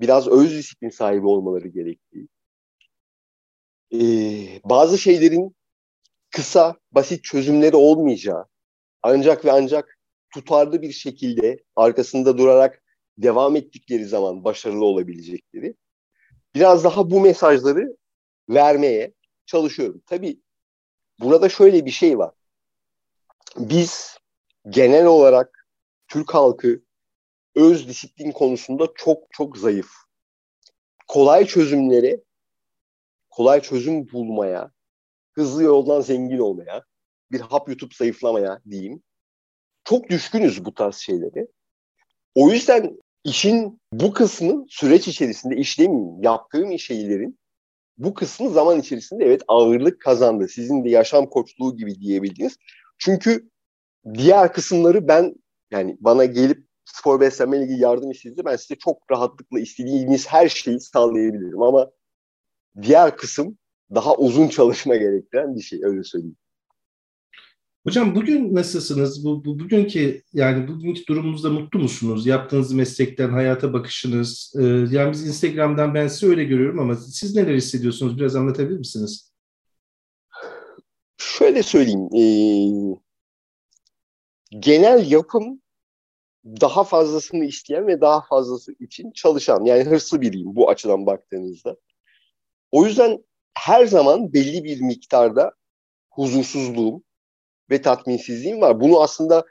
biraz 0.00 0.28
öz 0.28 0.50
disiplin 0.50 0.90
sahibi 0.90 1.26
olmaları 1.26 1.68
gerektiği, 1.68 2.28
ee, 3.92 4.60
bazı 4.64 4.98
şeylerin 4.98 5.56
kısa, 6.30 6.76
basit 6.92 7.24
çözümleri 7.24 7.76
olmayacağı, 7.76 8.46
ancak 9.02 9.44
ve 9.44 9.52
ancak 9.52 9.98
tutarlı 10.34 10.82
bir 10.82 10.92
şekilde 10.92 11.64
arkasında 11.76 12.38
durarak 12.38 12.82
devam 13.18 13.56
ettikleri 13.56 14.04
zaman 14.04 14.44
başarılı 14.44 14.84
olabilecekleri. 14.84 15.74
Biraz 16.54 16.84
daha 16.84 17.10
bu 17.10 17.20
mesajları 17.20 17.96
vermeye 18.48 19.12
çalışıyorum. 19.46 20.02
Tabii 20.06 20.40
burada 21.20 21.48
şöyle 21.48 21.86
bir 21.86 21.90
şey 21.90 22.18
var. 22.18 22.34
Biz 23.56 24.18
genel 24.68 25.06
olarak 25.06 25.68
Türk 26.08 26.34
halkı 26.34 26.82
öz 27.54 27.88
disiplin 27.88 28.32
konusunda 28.32 28.88
çok 28.94 29.22
çok 29.30 29.58
zayıf. 29.58 29.90
Kolay 31.08 31.46
çözümlere, 31.46 32.20
kolay 33.30 33.60
çözüm 33.60 34.12
bulmaya, 34.12 34.70
hızlı 35.32 35.62
yoldan 35.62 36.00
zengin 36.00 36.38
olmaya, 36.38 36.84
bir 37.32 37.40
hap 37.40 37.68
yutup 37.68 37.94
zayıflamaya 37.94 38.60
diyeyim. 38.70 39.02
Çok 39.84 40.10
düşkünüz 40.10 40.64
bu 40.64 40.74
tarz 40.74 40.96
şeylere. 40.96 41.46
O 42.34 42.50
yüzden 42.50 42.98
işin 43.24 43.80
bu 43.92 44.12
kısmı 44.12 44.64
süreç 44.68 45.08
içerisinde 45.08 45.56
işlemeyeyim, 45.56 46.22
yaptığım 46.22 46.78
şeylerin 46.78 47.38
bu 47.98 48.14
kısmı 48.14 48.50
zaman 48.50 48.80
içerisinde 48.80 49.24
evet 49.24 49.42
ağırlık 49.48 50.00
kazandı. 50.00 50.48
Sizin 50.48 50.84
de 50.84 50.90
yaşam 50.90 51.26
koçluğu 51.26 51.76
gibi 51.76 52.00
diyebildiğiniz. 52.00 52.56
Çünkü 52.98 53.50
diğer 54.14 54.52
kısımları 54.52 55.08
ben 55.08 55.34
yani 55.70 55.96
bana 56.00 56.24
gelip 56.24 56.66
spor 56.84 57.20
beslenme 57.20 57.58
ilgili 57.58 57.80
yardım 57.80 58.10
istediğinizde 58.10 58.44
ben 58.44 58.56
size 58.56 58.74
çok 58.74 59.10
rahatlıkla 59.10 59.60
istediğiniz 59.60 60.26
her 60.28 60.48
şeyi 60.48 60.80
sağlayabilirim 60.80 61.62
ama 61.62 61.90
diğer 62.82 63.16
kısım 63.16 63.58
daha 63.94 64.16
uzun 64.16 64.48
çalışma 64.48 64.96
gerektiren 64.96 65.56
bir 65.56 65.60
şey 65.60 65.80
öyle 65.82 66.04
söyleyeyim. 66.04 66.36
Hocam 67.86 68.14
bugün 68.14 68.54
nasılsınız? 68.54 69.24
Bu, 69.24 69.44
bu 69.44 69.58
bugünkü 69.58 70.22
yani 70.32 70.68
bugünkü 70.68 71.06
durumunuzda 71.06 71.50
mutlu 71.50 71.78
musunuz? 71.78 72.26
Yaptığınız 72.26 72.72
meslekten 72.72 73.30
hayata 73.30 73.72
bakışınız. 73.72 74.54
E, 74.58 74.62
yani 74.64 75.12
biz 75.12 75.26
Instagram'dan 75.26 75.94
ben 75.94 76.08
sizi 76.08 76.26
öyle 76.26 76.44
görüyorum 76.44 76.78
ama 76.78 76.96
siz 76.96 77.36
neler 77.36 77.54
hissediyorsunuz? 77.54 78.18
Biraz 78.18 78.36
anlatabilir 78.36 78.78
misiniz? 78.78 79.32
Şöyle 81.18 81.62
söyleyeyim. 81.62 82.08
E, 82.14 82.24
genel 84.58 85.10
yapım 85.10 85.62
daha 86.44 86.84
fazlasını 86.84 87.44
isteyen 87.44 87.86
ve 87.86 88.00
daha 88.00 88.20
fazlası 88.26 88.72
için 88.80 89.10
çalışan 89.10 89.64
yani 89.64 89.84
hırslı 89.84 90.20
biriyim 90.20 90.56
bu 90.56 90.70
açıdan 90.70 91.06
baktığınızda. 91.06 91.76
O 92.70 92.86
yüzden 92.86 93.24
her 93.54 93.86
zaman 93.86 94.32
belli 94.32 94.64
bir 94.64 94.80
miktarda 94.80 95.52
huzursuzluğum 96.10 97.05
ve 97.70 97.82
tatminsizliğim 97.82 98.60
var. 98.60 98.80
Bunu 98.80 99.02
aslında 99.02 99.44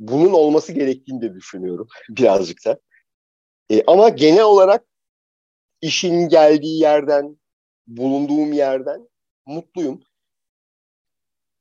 bunun 0.00 0.32
olması 0.32 0.72
gerektiğini 0.72 1.22
de 1.22 1.34
düşünüyorum 1.34 1.88
birazcık 2.08 2.64
da. 2.66 2.80
E, 3.70 3.82
ama 3.86 4.08
genel 4.08 4.42
olarak 4.42 4.84
işin 5.80 6.28
geldiği 6.28 6.80
yerden, 6.80 7.36
bulunduğum 7.86 8.52
yerden 8.52 9.08
mutluyum. 9.46 10.00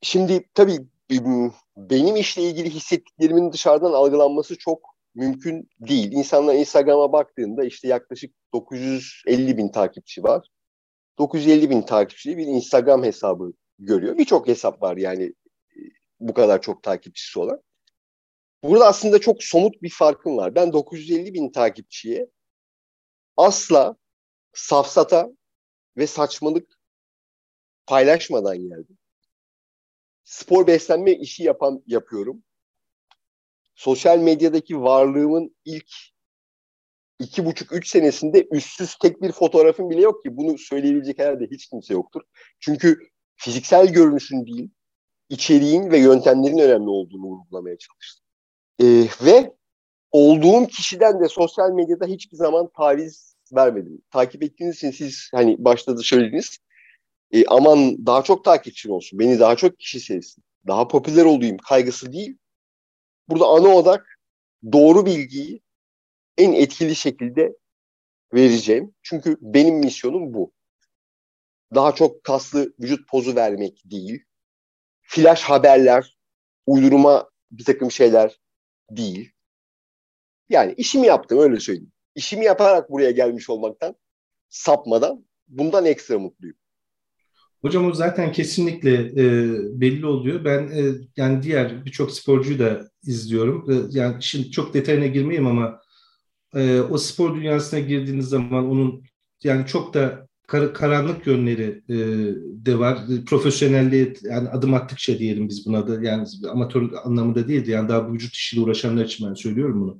Şimdi 0.01 0.49
tabii 0.53 0.87
benim 1.77 2.15
işle 2.15 2.43
ilgili 2.43 2.69
hissettiklerimin 2.69 3.51
dışarıdan 3.51 3.93
algılanması 3.93 4.57
çok 4.57 4.95
mümkün 5.15 5.69
değil. 5.79 6.11
İnsanlar 6.11 6.53
Instagram'a 6.55 7.11
baktığında 7.11 7.63
işte 7.63 7.87
yaklaşık 7.87 8.35
950 8.53 9.57
bin 9.57 9.69
takipçi 9.69 10.23
var. 10.23 10.47
950 11.17 11.69
bin 11.69 11.81
takipçili 11.81 12.37
bir 12.37 12.45
Instagram 12.45 13.03
hesabı 13.03 13.53
görüyor. 13.79 14.17
Birçok 14.17 14.47
hesap 14.47 14.81
var 14.81 14.97
yani 14.97 15.33
bu 16.19 16.33
kadar 16.33 16.61
çok 16.61 16.83
takipçisi 16.83 17.39
olan. 17.39 17.61
Burada 18.63 18.87
aslında 18.87 19.19
çok 19.19 19.43
somut 19.43 19.81
bir 19.81 19.89
farkım 19.89 20.37
var. 20.37 20.55
Ben 20.55 20.73
950 20.73 21.33
bin 21.33 21.51
takipçiye 21.51 22.29
asla 23.37 23.95
safsata 24.53 25.29
ve 25.97 26.07
saçmalık 26.07 26.79
paylaşmadan 27.87 28.57
geldim. 28.57 28.97
Spor 30.23 30.67
beslenme 30.67 31.11
işi 31.11 31.43
yapan 31.43 31.83
yapıyorum. 31.87 32.43
Sosyal 33.75 34.17
medyadaki 34.17 34.81
varlığımın 34.81 35.55
ilk 35.65 35.91
iki 37.19 37.45
buçuk, 37.45 37.73
üç 37.73 37.89
senesinde 37.89 38.47
üstsüz 38.51 38.95
tek 38.95 39.21
bir 39.21 39.31
fotoğrafım 39.31 39.89
bile 39.89 40.01
yok 40.01 40.23
ki. 40.23 40.37
Bunu 40.37 40.57
söyleyebilecek 40.57 41.19
herhalde 41.19 41.47
hiç 41.51 41.69
kimse 41.69 41.93
yoktur. 41.93 42.21
Çünkü 42.59 42.99
fiziksel 43.35 43.87
görünüşün 43.87 44.45
değil, 44.45 44.69
içeriğin 45.29 45.91
ve 45.91 45.99
yöntemlerin 45.99 46.57
önemli 46.57 46.89
olduğunu 46.89 47.25
vurgulamaya 47.25 47.77
çalıştım. 47.77 48.25
Ee, 48.81 49.07
ve 49.25 49.53
olduğum 50.11 50.67
kişiden 50.67 51.19
de 51.19 51.27
sosyal 51.27 51.71
medyada 51.71 52.05
hiçbir 52.05 52.37
zaman 52.37 52.69
taviz 52.77 53.35
vermedim. 53.55 54.01
Takip 54.11 54.43
ettiğiniz 54.43 54.75
için 54.75 54.91
siz 54.91 55.29
hani 55.33 55.55
başta 55.59 55.97
da 55.97 56.01
söylediniz. 56.01 56.57
E, 57.31 57.45
aman 57.45 58.05
daha 58.05 58.23
çok 58.23 58.45
takipçin 58.45 58.89
olsun, 58.89 59.19
beni 59.19 59.39
daha 59.39 59.55
çok 59.55 59.79
kişi 59.79 59.99
sevsin, 59.99 60.43
daha 60.67 60.87
popüler 60.87 61.25
olayım 61.25 61.57
kaygısı 61.57 62.13
değil. 62.13 62.37
Burada 63.29 63.45
ana 63.45 63.67
odak 63.67 64.19
doğru 64.71 65.05
bilgiyi 65.05 65.61
en 66.37 66.53
etkili 66.53 66.95
şekilde 66.95 67.57
vereceğim. 68.33 68.95
Çünkü 69.01 69.37
benim 69.41 69.75
misyonum 69.75 70.33
bu. 70.33 70.53
Daha 71.75 71.95
çok 71.95 72.23
kaslı 72.23 72.73
vücut 72.79 73.07
pozu 73.07 73.35
vermek 73.35 73.81
değil. 73.85 74.23
Flash 75.11 75.41
haberler, 75.41 76.17
uydurma 76.65 77.29
bir 77.51 77.65
takım 77.65 77.91
şeyler 77.91 78.39
değil. 78.91 79.31
Yani 80.49 80.73
işimi 80.77 81.07
yaptım 81.07 81.39
öyle 81.39 81.59
söyleyeyim. 81.59 81.91
İşimi 82.15 82.45
yaparak 82.45 82.91
buraya 82.91 83.11
gelmiş 83.11 83.49
olmaktan, 83.49 83.95
sapmadan 84.49 85.25
bundan 85.47 85.85
ekstra 85.85 86.19
mutluyum. 86.19 86.55
Hocam 87.61 87.85
o 87.85 87.93
zaten 87.93 88.31
kesinlikle 88.31 88.93
e, 88.93 89.25
belli 89.81 90.05
oluyor. 90.05 90.45
Ben 90.45 90.67
e, 90.67 90.93
yani 91.17 91.43
diğer 91.43 91.85
birçok 91.85 92.11
sporcuyu 92.11 92.59
da 92.59 92.89
izliyorum. 93.03 93.71
E, 93.71 93.99
yani 93.99 94.23
şimdi 94.23 94.51
çok 94.51 94.73
detayına 94.73 95.07
girmeyeyim 95.07 95.47
ama 95.47 95.81
e, 96.55 96.81
o 96.81 96.97
spor 96.97 97.35
dünyasına 97.35 97.79
girdiğiniz 97.79 98.25
zaman 98.29 98.69
onun 98.69 99.03
yani 99.43 99.67
çok 99.67 99.93
da 99.93 100.28
kar, 100.49 100.73
karanlık 100.73 101.27
yönleri 101.27 101.81
e, 101.89 101.95
de 102.65 102.79
var. 102.79 102.99
Profesyonelliğe 103.25 104.13
yani 104.21 104.49
adım 104.49 104.73
attıkça 104.73 105.19
diyelim 105.19 105.49
biz 105.49 105.65
buna 105.65 105.87
da 105.87 106.07
yani 106.07 106.27
amatör 106.51 106.89
anlamında 107.03 107.47
değildi. 107.47 107.71
Yani 107.71 107.89
daha 107.89 108.13
vücut 108.13 108.33
işiyle 108.33 108.63
uğraşanlar 108.63 109.05
için 109.05 109.29
ben 109.29 109.33
söylüyorum 109.33 109.81
bunu. 109.81 109.99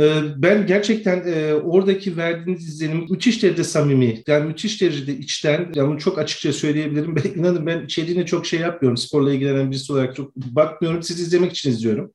E, 0.00 0.22
ben 0.36 0.66
gerçekten 0.66 1.22
e, 1.26 1.54
oradaki 1.54 2.16
verdiğiniz 2.16 2.68
izlenim 2.68 3.06
müthiş 3.10 3.42
derecede 3.42 3.64
samimi. 3.64 4.22
Yani 4.26 4.46
müthiş 4.46 4.80
derecede 4.80 5.16
içten. 5.18 5.72
Yani 5.74 5.88
bunu 5.88 5.98
çok 5.98 6.18
açıkça 6.18 6.52
söyleyebilirim. 6.52 7.16
Ben, 7.16 7.40
inanın 7.40 7.66
ben 7.66 7.84
içeriğine 7.84 8.26
çok 8.26 8.46
şey 8.46 8.60
yapmıyorum. 8.60 8.96
Sporla 8.96 9.32
ilgilenen 9.32 9.70
birisi 9.70 9.92
olarak 9.92 10.16
çok 10.16 10.36
bakmıyorum. 10.36 11.02
Sizi 11.02 11.22
izlemek 11.22 11.52
için 11.52 11.70
izliyorum. 11.70 12.12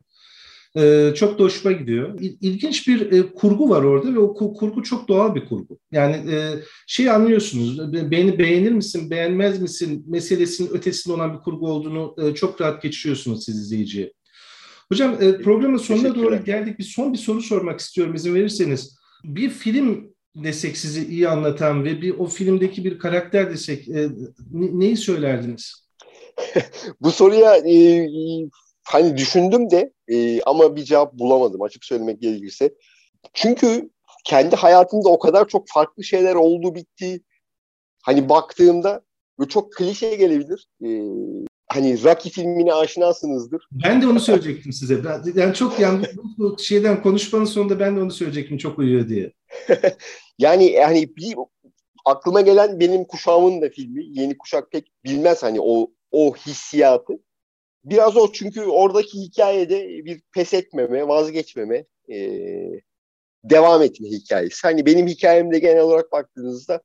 Ee, 0.77 1.13
çok 1.15 1.39
da 1.39 1.43
hoşuma 1.43 1.71
gidiyor. 1.71 2.19
İlginç 2.19 2.87
bir 2.87 3.11
e, 3.11 3.33
kurgu 3.33 3.69
var 3.69 3.83
orada 3.83 4.13
ve 4.13 4.19
o 4.19 4.53
kurgu 4.53 4.83
çok 4.83 5.07
doğal 5.07 5.35
bir 5.35 5.45
kurgu. 5.45 5.79
Yani 5.91 6.15
e, 6.31 6.55
şey 6.87 7.09
anlıyorsunuz, 7.09 7.93
beni 7.93 8.39
beğenir 8.39 8.71
misin, 8.71 9.09
beğenmez 9.09 9.61
misin 9.61 10.05
meselesinin 10.07 10.69
ötesinde 10.69 11.13
olan 11.13 11.33
bir 11.33 11.39
kurgu 11.39 11.71
olduğunu 11.71 12.15
e, 12.23 12.35
çok 12.35 12.61
rahat 12.61 12.81
geçiriyorsunuz 12.81 13.45
siz 13.45 13.59
izleyiciye. 13.59 14.13
Hocam 14.91 15.17
e, 15.21 15.37
programın 15.37 15.77
sonuna 15.77 16.15
doğru 16.15 16.43
geldik. 16.43 16.79
Bir 16.79 16.83
son 16.83 17.13
bir 17.13 17.17
soru 17.17 17.41
sormak 17.41 17.79
istiyorum 17.79 18.15
izin 18.15 18.35
verirseniz. 18.35 18.97
Bir 19.23 19.49
film 19.49 20.13
desek 20.35 20.77
sizi 20.77 21.07
iyi 21.07 21.29
anlatan 21.29 21.85
ve 21.85 22.01
bir 22.01 22.19
o 22.19 22.25
filmdeki 22.25 22.85
bir 22.85 22.99
karakter 22.99 23.51
desek 23.51 23.89
e, 23.89 24.09
neyi 24.51 24.97
söylerdiniz? 24.97 25.89
Bu 27.01 27.11
soruya 27.11 27.55
e, 27.55 28.07
hani 28.91 29.17
düşündüm 29.17 29.69
de 29.71 29.93
e, 30.07 30.41
ama 30.41 30.75
bir 30.75 30.83
cevap 30.83 31.13
bulamadım 31.13 31.61
açık 31.61 31.85
söylemek 31.85 32.21
gerekirse. 32.21 32.73
Çünkü 33.33 33.89
kendi 34.25 34.55
hayatımda 34.55 35.09
o 35.09 35.19
kadar 35.19 35.47
çok 35.47 35.67
farklı 35.67 36.03
şeyler 36.03 36.35
oldu 36.35 36.75
bitti. 36.75 37.21
Hani 38.03 38.29
baktığımda 38.29 39.01
bu 39.39 39.49
çok 39.49 39.73
klişe 39.73 40.15
gelebilir. 40.15 40.67
E, 40.83 40.87
hani 41.67 42.03
Rocky 42.03 42.31
filmine 42.31 42.73
aşinasınızdır. 42.73 43.67
Ben 43.71 44.01
de 44.01 44.07
onu 44.07 44.19
söyleyecektim 44.19 44.73
size. 44.73 45.03
Ben, 45.03 45.23
yani 45.35 45.53
çok 45.53 45.79
yani 45.79 46.05
bu, 46.17 46.23
bu 46.37 46.59
şeyden 46.59 47.03
konuşmanın 47.03 47.45
sonunda 47.45 47.79
ben 47.79 47.95
de 47.95 48.01
onu 48.01 48.11
söyleyecektim 48.11 48.57
çok 48.57 48.79
uyuyor 48.79 49.09
diye. 49.09 49.33
yani 50.39 50.71
yani 50.71 51.15
bir 51.17 51.35
aklıma 52.05 52.41
gelen 52.41 52.79
benim 52.79 53.03
kuşağımın 53.03 53.61
da 53.61 53.69
filmi. 53.69 54.19
Yeni 54.19 54.37
kuşak 54.37 54.71
pek 54.71 54.91
bilmez 55.05 55.43
hani 55.43 55.59
o 55.61 55.91
o 56.11 56.35
hissiyatı 56.35 57.13
biraz 57.89 58.17
o 58.17 58.31
çünkü 58.31 58.61
oradaki 58.61 59.19
hikayede 59.19 59.87
bir 60.05 60.21
pes 60.33 60.53
etmeme, 60.53 61.07
vazgeçmeme, 61.07 61.85
e, 62.11 62.41
devam 63.43 63.81
etme 63.81 64.07
hikayesi. 64.09 64.61
Hani 64.67 64.85
benim 64.85 65.07
hikayemde 65.07 65.59
genel 65.59 65.81
olarak 65.81 66.11
baktığınızda 66.11 66.81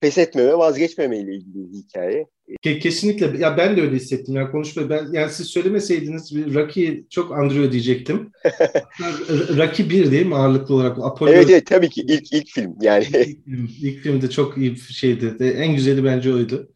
pes 0.00 0.18
etmeme, 0.18 0.58
vazgeçmeme 0.58 1.18
ile 1.18 1.34
ilgili 1.34 1.72
bir 1.72 1.78
hikaye. 1.78 2.26
Kesinlikle. 2.62 3.38
Ya 3.38 3.56
ben 3.56 3.76
de 3.76 3.82
öyle 3.82 3.96
hissettim. 3.96 4.34
Yani 4.34 4.50
konuşma 4.50 4.90
ben 4.90 5.08
yani 5.12 5.32
siz 5.32 5.46
söylemeseydiniz 5.46 6.36
bir 6.36 6.54
Rocky 6.54 7.04
çok 7.10 7.32
andırıyor 7.32 7.72
diyecektim. 7.72 8.30
Rocky 9.56 9.90
bir 9.90 10.10
değil 10.10 10.26
mi 10.26 10.34
ağırlıklı 10.34 10.74
olarak? 10.74 10.98
Apollo 10.98 11.30
evet 11.30 11.50
evet 11.50 11.66
tabii 11.66 11.90
ki 11.90 12.00
ilk 12.08 12.32
ilk 12.32 12.48
film 12.48 12.76
yani. 12.80 13.04
İlk, 13.04 13.44
film, 13.44 13.70
ilk 13.82 14.02
filmde 14.02 14.30
çok 14.30 14.58
iyi 14.58 14.74
bir 14.74 14.80
şeydi. 14.80 15.36
En 15.40 15.74
güzeli 15.76 16.04
bence 16.04 16.32
oydu. 16.32 16.71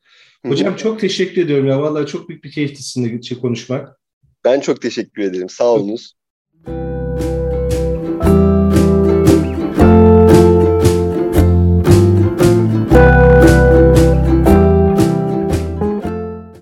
Hocam 0.48 0.72
Hı-hı. 0.72 0.76
çok 0.76 1.00
teşekkür 1.00 1.42
ediyorum 1.42 1.66
ya. 1.66 1.82
Vallahi 1.82 2.06
çok 2.06 2.28
büyük 2.28 2.44
bir 2.44 2.50
keyifti 2.50 2.82
sizinle 2.82 3.09
konuşmak. 3.40 4.00
Ben 4.44 4.61
çok 4.61 4.82
teşekkür 4.82 5.22
ederim. 5.22 5.48
Sağ 5.48 5.64
olunuz. 5.64 6.14